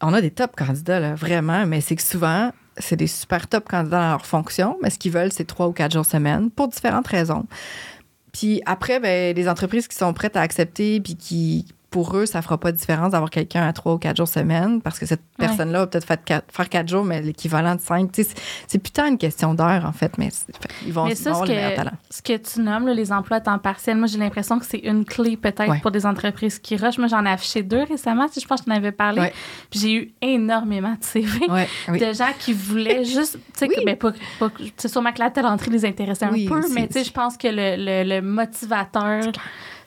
[0.00, 3.68] on a des top candidats, là, vraiment, mais c'est que souvent, c'est des super top
[3.68, 6.68] candidats dans leur fonction, mais ce qu'ils veulent, c'est trois ou quatre jours semaine pour
[6.68, 7.46] différentes raisons.
[8.32, 12.40] Puis après, ben, les entreprises qui sont prêtes à accepter puis qui pour eux, ça
[12.42, 15.20] fera pas de différence d'avoir quelqu'un à trois ou quatre jours semaine parce que cette
[15.36, 16.06] personne-là va peut-être
[16.50, 18.10] faire quatre, jours, mais l'équivalent de cinq.
[18.66, 20.30] C'est putain une question d'heure, en fait, mais
[20.86, 21.92] ils vont, mais ça, avoir le talent.
[22.10, 25.04] Ce que tu nommes, les emplois à temps partiel, moi, j'ai l'impression que c'est une
[25.04, 26.98] clé peut-être pour des entreprises qui rushent.
[26.98, 29.30] Moi, j'en ai affiché deux récemment, si je pense que je avais parlé.
[29.70, 31.28] Puis j'ai eu énormément de CV
[31.88, 33.96] de gens qui voulaient juste, tu sais, ben,
[34.78, 37.36] c'est sûrement que la telle entrée les intéressait un peu, mais tu sais, je pense
[37.36, 39.24] que le, le, le motivateur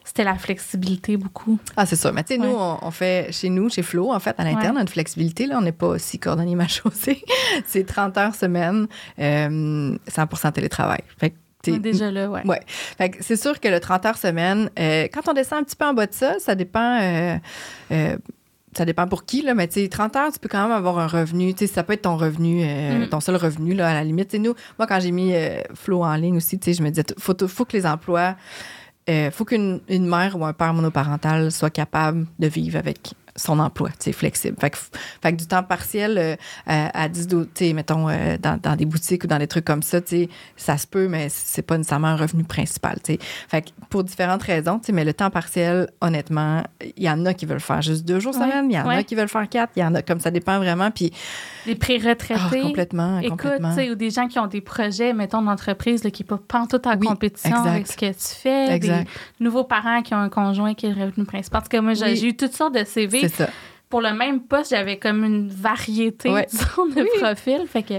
[0.06, 1.58] c'était la flexibilité beaucoup.
[1.76, 2.12] Ah, c'est ça.
[2.12, 4.92] Mais tu sais, nous, on, fait chez nous, chez Flo, en fait, à l'interne, notre
[4.92, 7.22] flexibilité, là, on n'est pas aussi cordonnier ma chaussée.
[7.66, 8.86] c'est 30 heures semaine,
[9.18, 11.00] 100% euh, télétravail.
[11.18, 11.34] Fait
[11.80, 12.46] déjà là, ouais.
[12.46, 12.60] Ouais.
[12.66, 15.74] Fait que c'est sûr que le 30 heures semaine, euh, quand on descend un petit
[15.74, 17.00] peu en bas de ça, ça dépend.
[17.00, 18.16] Euh,
[18.76, 21.00] ça dépend pour qui, là, mais tu sais, 30 heures, tu peux quand même avoir
[21.00, 21.52] un revenu.
[21.54, 23.08] Tu sais, ça peut être ton revenu, mm.
[23.08, 24.32] ton seul revenu, là, à la limite.
[24.34, 25.32] nous, moi, quand j'ai mis
[25.74, 28.36] Flow en ligne aussi, tu sais, je me disais, faut, faut que les emplois
[29.08, 33.90] euh, faut qu'une mère ou un père monoparental soit capable de vivre avec son emploi,
[33.98, 34.56] c'est flexible.
[34.60, 34.78] Fait que,
[35.22, 38.84] fait que, du temps partiel euh, à 10 tu sais, mettons, euh, dans, dans, des
[38.84, 41.76] boutiques ou dans des trucs comme ça, tu sais, ça se peut, mais c'est pas
[41.76, 43.18] nécessairement un revenu principal, tu sais.
[43.48, 46.62] Fait que pour différentes raisons, tu sais, mais le temps partiel, honnêtement,
[46.96, 49.02] il y en a qui veulent faire juste deux jours semaine, il y en a
[49.02, 51.12] qui veulent faire quatre, il y en a, comme ça dépend vraiment, puis...
[51.66, 52.60] Les pré-retraités.
[52.62, 53.74] Ah, complètement, Écoute, complètement.
[53.90, 57.56] ou des gens qui ont des projets, mettons, d'entreprise qui ne pas tout en compétition
[57.56, 58.74] avec ce que tu fais.
[58.74, 59.08] Exact.
[59.38, 61.60] Des nouveaux parents qui ont un conjoint qui est le revenu principal.
[61.60, 63.25] Parce que moi, j'ai eu toutes sortes de CV
[63.88, 67.66] pour le même poste, j'avais comme une variété de profils.
[67.68, 67.94] Fait que,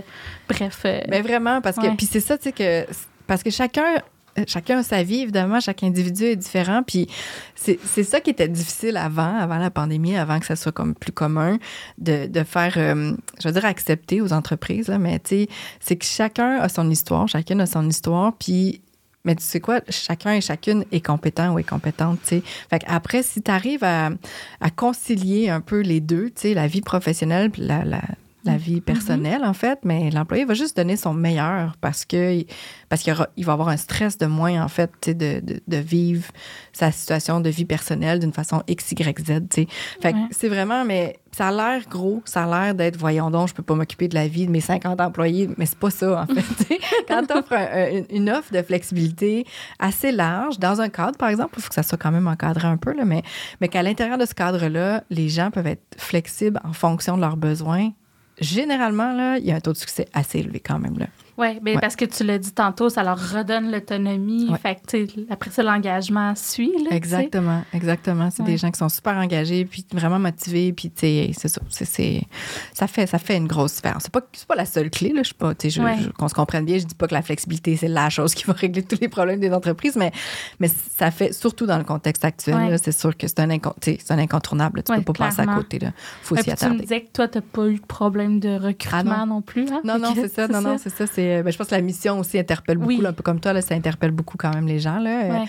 [0.50, 0.82] bref.
[0.84, 1.96] Mais euh, ben, vraiment, parce que.
[1.96, 2.86] Puis c'est ça, tu sais, que.
[3.26, 4.02] Parce que chacun
[4.46, 6.84] chacun a sa vie, évidemment, chaque individu est différent.
[6.84, 7.08] Puis
[7.56, 11.12] c'est ça qui était difficile avant, avant la pandémie, avant que ça soit comme plus
[11.12, 11.58] commun,
[11.98, 15.48] de, de faire, euh, je veux dire, accepter aux entreprises, là, mais tu sais,
[15.80, 18.82] c'est que chacun a son histoire, chacun a son histoire, puis
[19.28, 22.44] mais tu sais quoi, chacun et chacune est compétent ou est compétente, tu sais.
[22.70, 24.10] Fait après, si tu arrives à,
[24.78, 28.02] concilier un peu les deux, tu la vie professionnelle la,
[28.48, 28.58] la mm.
[28.58, 32.44] vie personnelle, en fait, mais l'employé va juste donner son meilleur parce que
[32.90, 36.26] parce qu'il il va avoir un stress de moins, en fait, de, de, de, vivre
[36.74, 39.68] sa situation de vie personnelle d'une façon X, Y, Z,
[40.02, 43.54] Fait c'est vraiment, mais ça a l'air gros, ça a l'air d'être, voyons donc, je
[43.54, 46.34] peux pas m'occuper de la vie de mes 50 employés, mais c'est pas ça, en
[46.34, 46.80] fait.
[47.08, 49.46] Quand tu offres une offre de flexibilité
[49.78, 52.68] assez large, dans un cadre, par exemple, il faut que ça soit quand même encadré
[52.68, 53.22] un peu, là, mais,
[53.62, 57.38] mais qu'à l'intérieur de ce cadre-là, les gens peuvent être flexibles en fonction de leurs
[57.38, 57.92] besoins
[58.40, 60.98] généralement, là, il y a un taux de succès assez élevé quand même.
[60.98, 61.08] Là.
[61.38, 64.50] Oui, mais parce que tu l'as dit tantôt, ça leur redonne l'autonomie.
[64.62, 66.72] Fait que, après ça, l'engagement suit.
[66.84, 68.30] Là, exactement, exactement.
[68.32, 71.62] C'est des gens qui sont super engagés, puis vraiment motivés, puis c'est ça.
[71.70, 72.24] C'est,
[72.74, 74.04] ça, fait, ça fait une grosse différence.
[74.04, 75.22] C'est pas, pas la seule clé, là.
[75.24, 78.10] Je pas, je, qu'on se comprenne bien, je dis pas que la flexibilité, c'est la
[78.10, 80.12] chose qui va régler tous les problèmes des entreprises, mais,
[80.60, 84.84] mais ça fait, surtout dans le contexte actuel, c'est sûr que c'est un, un incontournable.
[84.84, 85.80] Tu peux pas passer à côté.
[85.82, 86.76] Il faut s'y attarder.
[86.76, 89.42] Tu me disais que toi, tu n'as pas eu de problème de recrutement ah non.
[89.42, 89.72] plus.
[89.72, 89.82] Hein?
[89.84, 90.48] Non, non, c'est ça.
[90.48, 91.06] Non, non, c'est ça.
[91.44, 93.76] Ben, je pense que la mission aussi interpelle beaucoup, un peu comme toi, là, ça
[93.76, 95.00] interpelle beaucoup quand même les gens.
[95.00, 95.46] Là.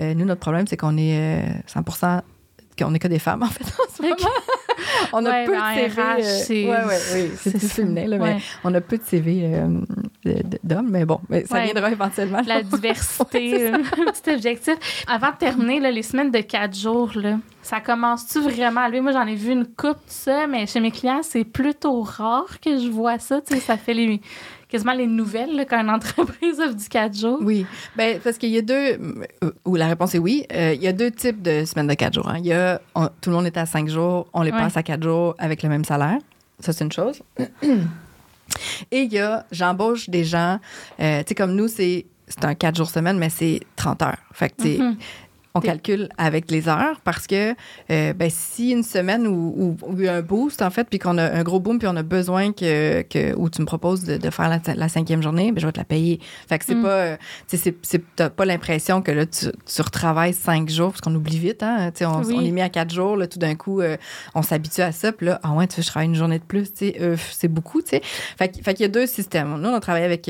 [0.00, 2.20] Euh, nous, notre problème, c'est qu'on est 100% euh,
[2.78, 4.16] qu'on est que des femmes, en fait, en ce moment.
[5.12, 6.70] on a peu de CV.
[6.70, 9.50] Euh, ouais, ouais, oui, c'est plus féminin, là, mais on a peu de CV
[10.64, 12.40] d'hommes, mais bon, mais ça viendra éventuellement.
[12.46, 13.72] La diversité,
[14.22, 15.04] petit objectif.
[15.06, 19.12] Avant de terminer, là, les semaines de quatre jours, là, ça commence-tu vraiment à Moi,
[19.12, 22.88] j'en ai vu une coupe, ça, mais chez mes clients, c'est plutôt rare que je
[22.88, 23.40] vois ça.
[23.40, 24.20] Tu sais, ça fait les
[24.72, 27.38] quasiment les nouvelles là, quand une entreprise offre du 4 jours.
[27.42, 27.64] Oui.
[27.96, 28.74] Ben, parce qu'il y a deux.
[29.44, 30.44] euh, Ou la réponse est oui.
[30.52, 32.28] Euh, il y a deux types de semaines de 4 jours.
[32.28, 32.38] hein.
[32.38, 32.80] Il y a.
[32.96, 34.58] on- tout le monde est à 5 jours, on les Ouais.
[34.58, 36.18] passe à 4 jours avec le même salaire.
[36.58, 37.22] Ça, c'est une chose.
[38.90, 39.46] Et il y a.
[39.50, 40.58] J'embauche des gens.
[41.00, 42.06] euh, tu sais, comme nous, c'est.
[42.28, 44.16] C'est un 4 jours semaine, mais c'est 30 heures.
[44.32, 44.96] Fait que, tu sais, Mhm.
[45.54, 47.54] On calcule avec les heures parce que
[47.90, 51.60] euh, ben, si une semaine a un boost, en fait, puis qu'on a un gros
[51.60, 54.60] boom, puis on a besoin que, que où tu me proposes de, de faire la,
[54.74, 56.20] la cinquième journée, ben, je vais te la payer.
[56.48, 56.82] Fait que c'est Mm.
[56.82, 57.16] pas, euh,
[58.16, 61.90] t'as pas l'impression que là, tu, tu retravailles cinq jours, parce qu'on oublie vite, hein.
[61.92, 62.34] Tu sais, on, Oui.
[62.38, 63.96] on est mis à quatre jours, là, tout d'un coup, euh,
[64.34, 66.44] on s'habitue à ça, puis là, ah ouais, tu veux, je travaille une journée de
[66.44, 68.02] plus, tu sais, euh, c'est beaucoup, tu sais.
[68.38, 69.54] Fait, qu'il y a deux systèmes.
[69.60, 70.28] Nous, on a travaillé avec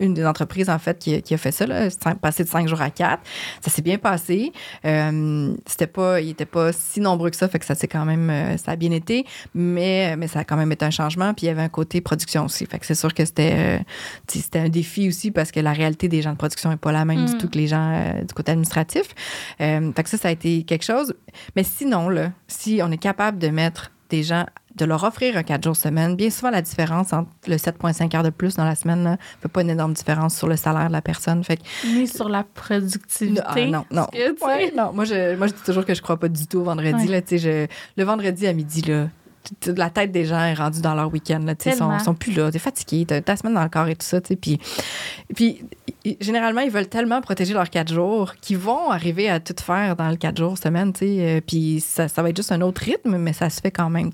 [0.00, 1.88] une des entreprises, en fait, qui, qui a fait ça, là,
[2.20, 3.22] passer de cinq jours à quatre.
[3.60, 4.52] Ça s'est bien passé.
[4.84, 8.30] Euh, c'était pas, il pas si nombreux que ça, fait que ça s'est quand même,
[8.30, 11.34] euh, ça a bien été, mais, mais ça a quand même été un changement.
[11.34, 12.66] Puis il y avait un côté production aussi.
[12.66, 13.78] Fait que c'est sûr que c'était, euh,
[14.28, 17.04] c'était un défi aussi parce que la réalité des gens de production n'est pas la
[17.04, 17.32] même Mm.
[17.32, 19.14] du tout que les gens euh, du côté administratif.
[19.60, 21.14] Euh, fait que ça, ça a été quelque chose.
[21.54, 24.46] Mais sinon, là, si on est capable de mettre des gens
[24.76, 28.22] de leur offrir un 4 jours semaine, bien souvent la différence entre le 7,5 heures
[28.22, 30.92] de plus dans la semaine ne fait pas une énorme différence sur le salaire de
[30.92, 31.42] la personne.
[31.44, 33.40] Fait que Ni sur la productivité.
[33.46, 34.06] ah, non, non.
[34.12, 36.64] Que, Ouais, moi je, moi, je dis toujours que je crois pas du tout au
[36.64, 37.08] vendredi.
[37.08, 37.20] Ouais.
[37.20, 39.08] Là, je- le vendredi à midi, là,
[39.76, 41.44] la tête des gens est rendue dans leur week-end.
[41.64, 42.50] Ils sont, sont plus là.
[42.50, 44.20] T'es fatigué, t'as ta semaine dans le corps et tout ça.
[44.20, 44.58] Puis,
[45.34, 45.64] puis
[46.20, 50.08] généralement, ils veulent tellement protéger leurs quatre jours qu'ils vont arriver à tout faire dans
[50.08, 50.92] le quatre jours semaine.
[51.02, 53.90] euh, Puis ça, ça va être juste un autre rythme, mais ça se fait quand
[53.90, 54.10] même.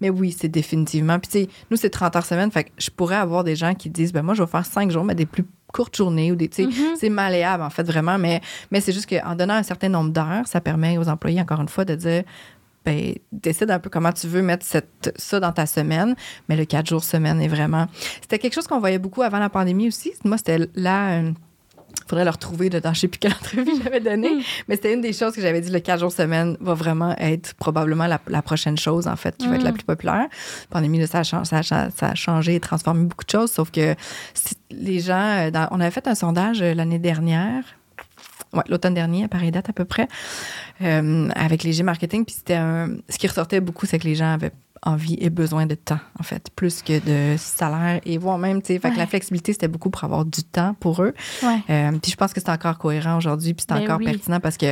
[0.00, 1.18] Mais oui, c'est définitivement.
[1.18, 2.50] Puis nous, c'est 30 heures semaine.
[2.50, 4.90] Fait que je pourrais avoir des gens qui disent, ben moi, je vais faire cinq
[4.90, 6.72] jours, mais des plus courtes journées ou des, Mhm.
[6.98, 8.16] c'est malléable, en fait, vraiment.
[8.18, 11.60] Mais, mais c'est juste qu'en donnant un certain nombre d'heures, ça permet aux employés, encore
[11.60, 12.22] une fois, de dire
[12.84, 16.14] ben, décide un peu comment tu veux mettre cette, ça dans ta semaine.
[16.48, 17.86] Mais le 4 jours semaine est vraiment.
[18.20, 20.12] C'était quelque chose qu'on voyait beaucoup avant la pandémie aussi.
[20.24, 21.20] Moi, c'était là.
[21.20, 22.92] Il faudrait le retrouver dedans.
[22.94, 24.30] Je sais plus quelle entrevue j'avais donnée.
[24.68, 27.54] Mais c'était une des choses que j'avais dit le 4 jours semaine va vraiment être
[27.54, 29.74] probablement la, la prochaine chose, en fait, qui va être la Mm.
[29.74, 30.16] plus populaire.
[30.28, 30.28] La
[30.70, 33.50] pandémie, là, ça, a, ça, a, cha- ça a changé et transformé beaucoup de choses.
[33.50, 33.94] Sauf que
[34.34, 35.14] si- les gens.
[35.46, 37.64] euh, dans- on avait fait un sondage euh, l'année dernière.
[38.54, 40.08] Ouais, l'automne dernier, à pareille date à peu près,
[40.82, 42.24] euh, avec les G-Marketing.
[42.24, 42.90] Puis c'était un.
[43.08, 46.22] Ce qui ressortait beaucoup, c'est que les gens avaient envie et besoin de temps, en
[46.22, 48.94] fait, plus que de salaire et voire même, tu sais, Ouais.
[48.96, 51.14] la flexibilité, c'était beaucoup pour avoir du temps pour eux.
[51.42, 51.58] Ouais.
[51.68, 54.04] Euh, puis je pense que c'est encore cohérent aujourd'hui, puis c'est Ben encore oui.
[54.04, 54.66] pertinent parce que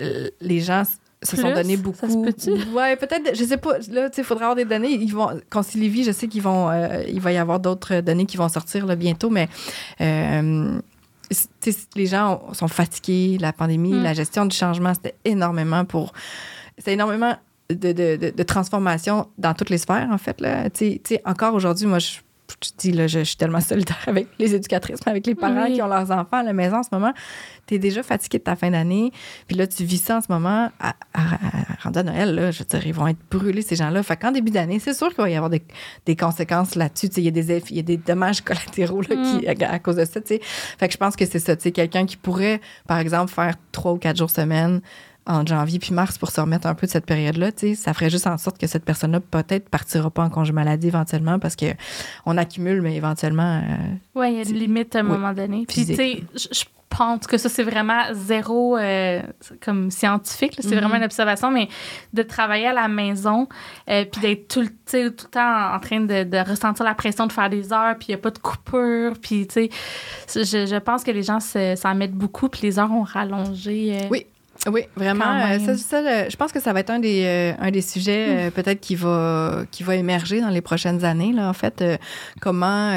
[0.00, 0.84] euh, les gens
[1.24, 2.08] se sont donné Ça beaucoup.
[2.08, 2.50] se peut-tu?
[2.70, 3.78] Ouais, peut-être, je sais pas.
[3.90, 4.90] Là, tu sais, il faudra avoir des données.
[4.92, 8.36] Ils vont, Concilivie, je sais qu'ils vont, euh, il va y avoir d'autres données qui
[8.36, 9.48] vont sortir là, bientôt, mais
[10.00, 10.80] euh,
[11.96, 14.02] les gens ont- sont fatigués, la pandémie, Mm.
[14.02, 16.12] la gestion du changement, c'était énormément pour.
[16.78, 17.34] C'était énormément
[17.70, 20.40] de, de, de, de transformation dans toutes les sphères, en fait.
[20.40, 20.68] Là.
[20.70, 22.18] Tu sais- tu sais, encore aujourd'hui, moi, je,
[22.62, 25.34] je te dis, là, je, je suis tellement solidaire avec les éducatrices, mais avec les
[25.34, 25.74] parents Oui.
[25.74, 27.12] qui ont leurs enfants à la maison en ce moment.
[27.66, 29.12] Tu es déjà fatigué de ta fin d'année,
[29.46, 30.70] puis là, tu vis ça en ce moment.
[30.80, 33.76] À, à, à- rendu à Noël, là, je veux dire, ils vont être brûlés, ces
[33.76, 34.02] gens-là.
[34.02, 35.62] Fait qu'en début d'année, c'est sûr qu'il va y avoir des,
[36.06, 37.06] des conséquences là-dessus.
[37.16, 40.20] Il y, a des y a des dommages collatéraux là, qui, à, cause de ça.
[40.24, 40.38] Fait
[40.88, 41.56] que je pense que c'est ça.
[41.56, 44.80] Quelqu'un qui pourrait, par exemple, faire trois ou quatre jours semaine
[45.26, 48.26] en janvier puis mars pour se remettre un peu de cette période-là, ça ferait juste
[48.26, 51.66] en sorte que cette personne-là peut-être partira pas en congé maladie éventuellement parce que
[52.26, 53.62] on accumule, mais éventuellement.
[53.62, 55.10] euh, Ouais, il y a une limite à un Oui.
[55.12, 55.64] moment donné.
[55.68, 56.64] Puis, tu sais, je-
[56.94, 59.22] pense que ça, c'est vraiment zéro euh,
[59.64, 60.56] comme scientifique.
[60.58, 60.78] C'est Mhm.
[60.78, 61.68] vraiment une observation, mais
[62.12, 63.48] de travailler à la maison,
[63.88, 67.32] euh, puis d'être tout, tout le temps en train de, de ressentir la pression de
[67.32, 69.14] faire des heures, puis il n'y a pas de coupure.
[69.22, 69.70] Puis, tu
[70.26, 73.04] sais, je, je pense que les gens se- s'en mettent beaucoup, puis les heures ont
[73.04, 73.98] rallongé.
[74.02, 74.26] euh, Oui.
[74.70, 75.40] Oui, vraiment.
[75.50, 78.50] Euh, ça, je pense que ça va être un des, euh, un des sujets euh,
[78.50, 81.32] peut-être qui va, qui va émerger dans les prochaines années.
[81.32, 81.96] Là, en fait, euh,
[82.40, 82.92] comment,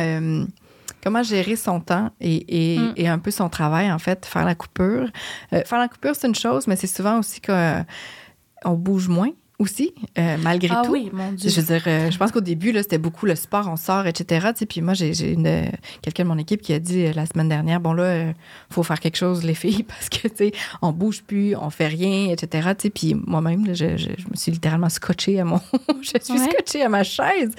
[1.04, 2.94] comment gérer son temps et, et, Mm.
[2.98, 5.08] et un peu son travail, en fait, faire la coupure.
[5.50, 10.36] Faire la coupure, c'est une chose, mais c'est souvent aussi qu'on bouge moins aussi, euh,
[10.44, 10.92] malgré Ah tout.
[10.92, 11.50] oui, mon Dieu.
[11.50, 14.06] Je veux dire, euh, je pense qu'au début, là, c'était beaucoup le sport, on sort,
[14.06, 14.48] etc.
[14.52, 15.64] Tu sais, puis moi, j'ai une, euh,
[16.02, 18.34] quelqu'un de mon équipe qui a dit euh, la semaine dernière, bon là, il
[18.70, 20.52] faut faire quelque chose, les filles, parce que, tu sais,
[20.82, 22.70] on bouge plus, on fait rien, etc.
[22.78, 25.62] Tu sais, puis moi-même, je, je, je me suis littéralement scotchée à mon...
[26.02, 26.50] je suis Ouais.
[26.52, 27.52] scotchée à ma chaise.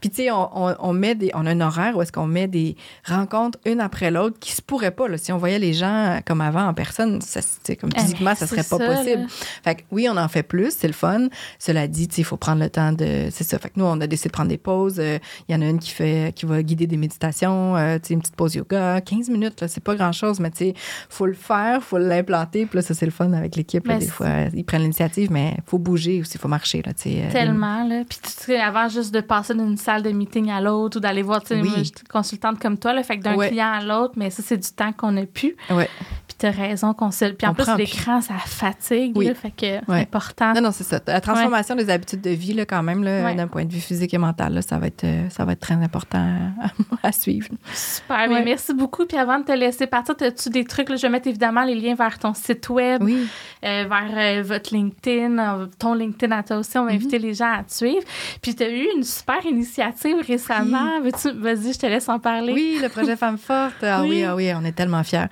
[0.00, 1.30] Puis, tu sais, on, on, on met des...
[1.34, 4.62] On a un horaire où est-ce qu'on met des rencontres une après l'autre qui se
[4.62, 5.18] pourraient pas, là.
[5.18, 8.34] Si on voyait les gens comme avant en personne, ça, tu sais, comme Eh, physiquement,
[8.36, 9.22] ça serait pas ça, possible.
[9.22, 9.26] là.
[9.64, 11.28] Fait que oui, on en fait plus, c'est le fun,
[11.58, 13.28] cela dit, il faut prendre le temps de.
[13.30, 13.58] C'est ça.
[13.58, 14.98] Fait que nous, on a décidé de prendre des pauses.
[14.98, 15.18] Euh,
[15.48, 18.20] Il y en a une qui fait qui va guider des méditations, euh, tu une
[18.20, 20.74] petite pause yoga, 15 minutes, c'est pas grand-chose, mais tu sais,
[21.08, 22.66] faut le faire, faut l'implanter.
[22.66, 23.86] Puis là, ça, c'est le fun avec l'équipe.
[23.88, 27.84] Des fois, ils prennent l'initiative, mais faut bouger aussi, faut marcher, là, tu euh, Tellement,
[27.86, 28.02] là.
[28.08, 31.22] Puis tu sais, avant juste de passer d'une salle de meeting à l'autre ou d'aller
[31.22, 31.70] voir, tu Oui.
[31.84, 33.48] suis consultante comme toi, là, fait que d'un Ouais.
[33.48, 35.56] client à l'autre, mais ça, c'est du temps qu'on a pu.
[35.70, 35.88] Ouais.
[36.26, 37.26] Puis t'as raison qu'on se...
[37.26, 39.26] Puis en On plus, l'écran, ça fatigue, Oui.
[39.26, 40.00] là, fait que Ouais.
[40.02, 40.52] important.
[40.54, 41.00] Non, non, c'est ça.
[41.32, 43.34] Transformation des habitudes de vie, là, quand même, Ouais.
[43.34, 45.60] d'un point de vue physique et mental, là, ça, va être, euh, ça va être
[45.60, 46.18] très important
[46.62, 46.68] à,
[47.08, 47.48] à suivre.
[47.72, 49.06] Super, merci beaucoup.
[49.06, 50.88] Puis avant de te laisser partir, as-tu des trucs?
[50.88, 53.26] Là, je vais mettre évidemment les liens vers ton site web, Oui.
[53.64, 56.76] euh, vers euh, votre LinkedIn, euh, ton LinkedIn à toi aussi.
[56.78, 56.96] On va Mhm.
[56.96, 58.02] inviter les gens à te suivre.
[58.42, 61.00] Puis tu as eu une super initiative récemment.
[61.00, 62.52] Vas-y, je te laisse en parler.
[62.52, 63.82] Oui, le projet Femmes Fortes.
[63.82, 64.08] Ah oui.
[64.10, 64.24] Oui.
[64.24, 65.26] ah oui, on est tellement fiers.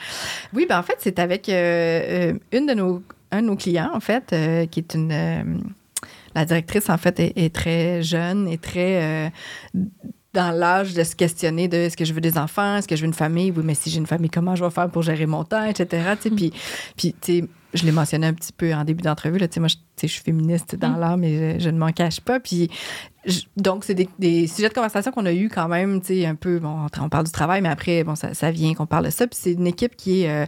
[0.55, 3.91] Oui, ben en fait, c'est avec euh, euh, une de nos, un de nos clients,
[3.93, 5.11] en fait, euh, qui est une.
[5.13, 5.43] euh,
[6.39, 9.03] la directrice, en fait, est, est très jeune et très.
[9.03, 9.31] euh,
[10.35, 13.01] dans l'âge de se questionner de est-ce que je veux des enfants, est-ce que je
[13.01, 15.27] veux une famille, oui, mais si j'ai une famille, comment je vais faire pour gérer
[15.27, 16.03] mon temps, etc.
[16.21, 16.53] Tu sais, Puis,
[16.97, 17.45] puis tu sais,
[17.79, 19.83] je l'ai mentionné un petit peu en début d'entrevue, là, tu sais, moi, je, tu
[19.97, 21.01] sais, je suis féministe dans Mm.
[21.01, 22.39] l'âme et je, je ne m'en cache pas.
[22.41, 22.71] Puis,
[23.27, 26.27] je- donc, c'est des, des sujets de conversation qu'on a eu quand même, tu sais,
[26.27, 29.07] un peu, bon, on, parle du travail, mais après, bon, ça, ça vient qu'on parle
[29.07, 29.27] de ça.
[29.27, 30.47] Puis c'est une équipe qui est euh,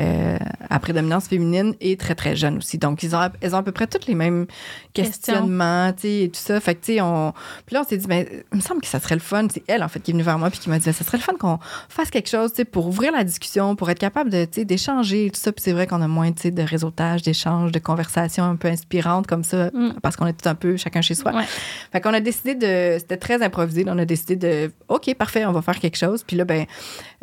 [0.00, 2.78] euh, à prédominance féminine et très, très jeune aussi.
[2.78, 4.46] Donc, ils ont, elles ont à peu près tous les mêmes
[4.94, 6.60] questionnements, tu sais, et tout ça.
[6.60, 7.32] Fait que, tu sais, on...
[7.66, 9.46] Puis là, on s'est dit, ben, il me semble que ça serait le fun.
[9.52, 11.04] C'est elle, en fait, qui est venue vers moi puis qui m'a dit, Ben, ça
[11.04, 11.58] serait le fun qu'on
[11.88, 14.64] fasse quelque chose, tu sais, pour ouvrir la discussion, pour être capable de, tu sais,
[14.64, 15.52] d'échanger et tout ça.
[15.52, 18.68] Puis c'est vrai qu'on a moins, tu sais, de réseautage, d'échanges, de conversations un peu
[18.68, 19.94] inspirantes comme ça, Mm.
[20.02, 21.32] parce qu'on est tout un peu chacun chez soi.
[21.34, 21.44] Ouais.
[21.92, 22.96] Fait qu'on a décidé de.
[22.98, 23.84] C'était très improvisé.
[23.84, 24.72] là, on a décidé de.
[24.88, 26.22] OK, parfait, on va faire quelque chose.
[26.24, 26.64] Puis là, ben,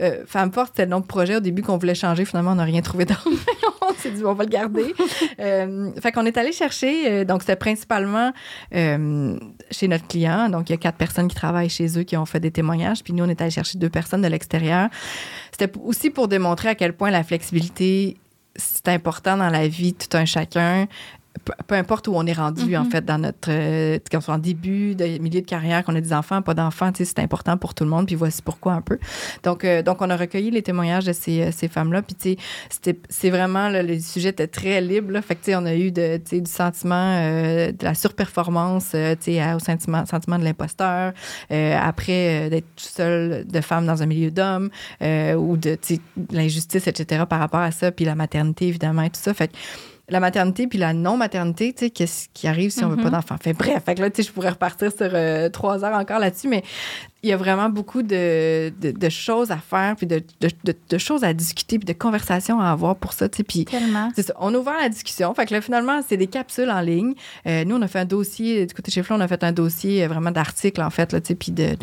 [0.01, 2.25] euh, Femme Forte, c'était le nom de projet au début qu'on voulait changer.
[2.25, 3.27] Finalement, on n'a rien trouvé d'autre.
[3.81, 4.93] on s'est dit, on va le garder.
[5.39, 7.09] Euh, fait qu'on est allé chercher.
[7.11, 8.33] euh, donc, c'était principalement
[8.75, 9.37] euh,
[9.71, 10.49] chez notre client.
[10.49, 13.03] Donc, il y a quatre personnes qui travaillent chez eux qui ont fait des témoignages.
[13.03, 14.89] Puis nous, on est allé chercher deux personnes de l'extérieur.
[15.51, 18.17] C'était aussi pour démontrer à quel point la flexibilité,
[18.57, 20.87] c'est important dans la vie de tout un chacun.
[21.67, 22.91] Peu, importe où on est rendu, en Mhm.
[22.91, 23.49] fait, dans notre.
[23.51, 26.91] euh, qu'on soit en début, de milieu de carrière, qu'on a des enfants, pas d'enfants,
[26.95, 28.05] c'est important pour tout le monde.
[28.07, 28.97] Puis voici pourquoi un peu.
[29.43, 32.01] Donc, euh, donc on a recueilli les témoignages de ces, euh, ces femmes-là.
[32.01, 32.37] Puis, tu sais,
[32.69, 35.11] c'était- c'est vraiment, là, le sujet était très libre.
[35.11, 35.21] Là.
[35.21, 38.97] Fait que, tu sais, on a eu de, du sentiment euh, de la surperformance, tu
[39.33, 41.13] sais, au sentiment, sentiment de l'imposteur.
[41.49, 44.69] Après, d'être tout seul de femme dans un milieu d'hommes
[45.01, 47.23] ou de, tu sais, de l'injustice, etc.
[47.29, 47.91] par rapport à ça.
[47.91, 49.33] Puis la maternité, évidemment, et tout ça.
[49.33, 49.53] Fait que
[50.09, 53.03] la maternité puis la non-maternité, tu sais, qu'est-ce qui arrive si on veut Mhm.
[53.03, 53.35] pas d'enfant.
[53.41, 56.19] Fait bref, fait que là, tu sais, je pourrais repartir sur euh, trois heures encore
[56.19, 56.63] là-dessus, mais
[57.23, 61.23] il y a vraiment beaucoup de, de, de choses à faire, puis de, de, choses
[61.23, 63.43] à discuter, puis de conversations à avoir pour ça, tu sais.
[63.43, 64.11] Puis Tellement.
[64.15, 64.33] c'est ça.
[64.39, 65.33] On a ouvert la discussion.
[65.33, 67.13] Fait que là, finalement, c'est des capsules en ligne.
[67.47, 69.51] Euh, nous, on a fait un dossier, du côté chez Flo, on a fait un
[69.51, 71.75] dossier euh, vraiment d'articles, en fait, là, tu sais, puis de,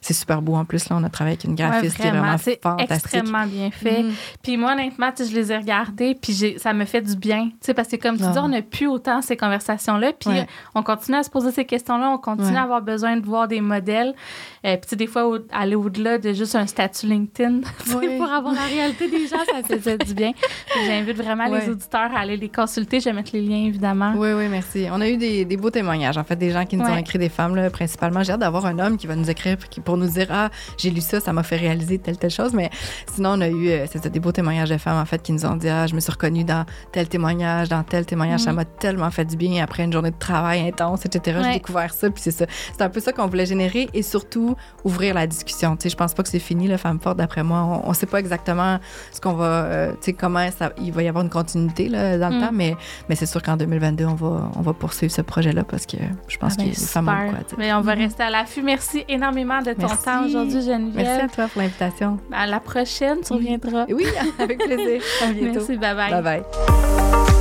[0.00, 0.96] c'est super beau en plus, là.
[0.98, 2.96] On a travaillé avec une Ouais, graphiste qui est vraiment c'est fantastique.
[3.14, 4.02] extrêmement bien fait.
[4.04, 4.12] Mhm.
[4.42, 7.46] Puis moi, honnêtement, tu sais, je les ai regardés, puis ça me fait du bien.
[7.46, 8.30] Tu sais, parce que comme tu Ah.
[8.32, 10.46] dis, on n'a plus autant ces conversations-là, puis Ouais.
[10.74, 12.56] on continue à se poser ces questions-là, on continue Ouais.
[12.56, 14.14] à avoir besoin de voir des modèles.
[14.64, 17.60] Euh, puis des fois, au- aller au-delà de juste un statut LinkedIn,
[17.96, 18.16] Ouais.
[18.16, 20.32] pour avoir la réalité des gens, ça faisait du bien.
[20.86, 23.00] J'invite vraiment les auditeurs à aller les consulter.
[23.00, 24.12] Je vais mettre les liens, évidemment.
[24.16, 24.86] Oui, oui, merci.
[24.92, 27.18] On a eu des, des beaux témoignages, en fait, des gens qui nous ont écrit,
[27.18, 28.22] des femmes, là, principalement.
[28.22, 31.00] J'ai hâte d'avoir un homme qui va nous écrire pour, nous dire Ah, j'ai lu
[31.00, 32.52] ça, ça m'a fait réaliser telle, telle chose.
[32.54, 32.70] Mais
[33.12, 35.44] sinon, on a eu euh, ça, des beaux témoignages de femmes, en fait, qui nous
[35.44, 38.64] ont dit Ah, je me suis reconnue dans tel témoignage, dans tel témoignage, ça m'a
[38.64, 41.38] tellement fait du bien après une journée de travail intense, etc.
[41.38, 41.44] Ouais.
[41.44, 42.46] J'ai découvert ça, puis c'est ça.
[42.72, 44.51] C'est un peu ça qu'on voulait générer et surtout
[44.84, 45.76] ouvrir la discussion.
[45.76, 47.60] Tu sais, je pense pas que c'est fini, la femme forte, d'après moi.
[47.84, 48.78] On, on sait pas exactement
[49.12, 52.18] ce qu'on va, euh, tu sais, comment ça, il va y avoir une continuité là,
[52.18, 52.40] dans le Mm.
[52.40, 52.76] temps, mais,
[53.08, 55.96] mais c'est sûr qu'en 2022, on va, on va poursuivre ce projet-là parce que
[56.28, 57.30] je pense Ah ben, que ont super.
[57.30, 57.56] quoi.
[57.58, 58.02] Mais on va Mhm.
[58.02, 58.62] rester à l'affût.
[58.62, 60.04] Merci énormément de ton Merci.
[60.04, 60.94] temps aujourd'hui, Geneviève.
[61.06, 62.18] Merci à toi pour l'invitation.
[62.32, 63.86] À la prochaine, tu reviendras.
[63.90, 64.06] Oui,
[64.38, 65.02] avec plaisir.
[65.22, 65.60] À bientôt.
[65.60, 66.10] Merci, bye bye.
[66.10, 67.31] Bye bye.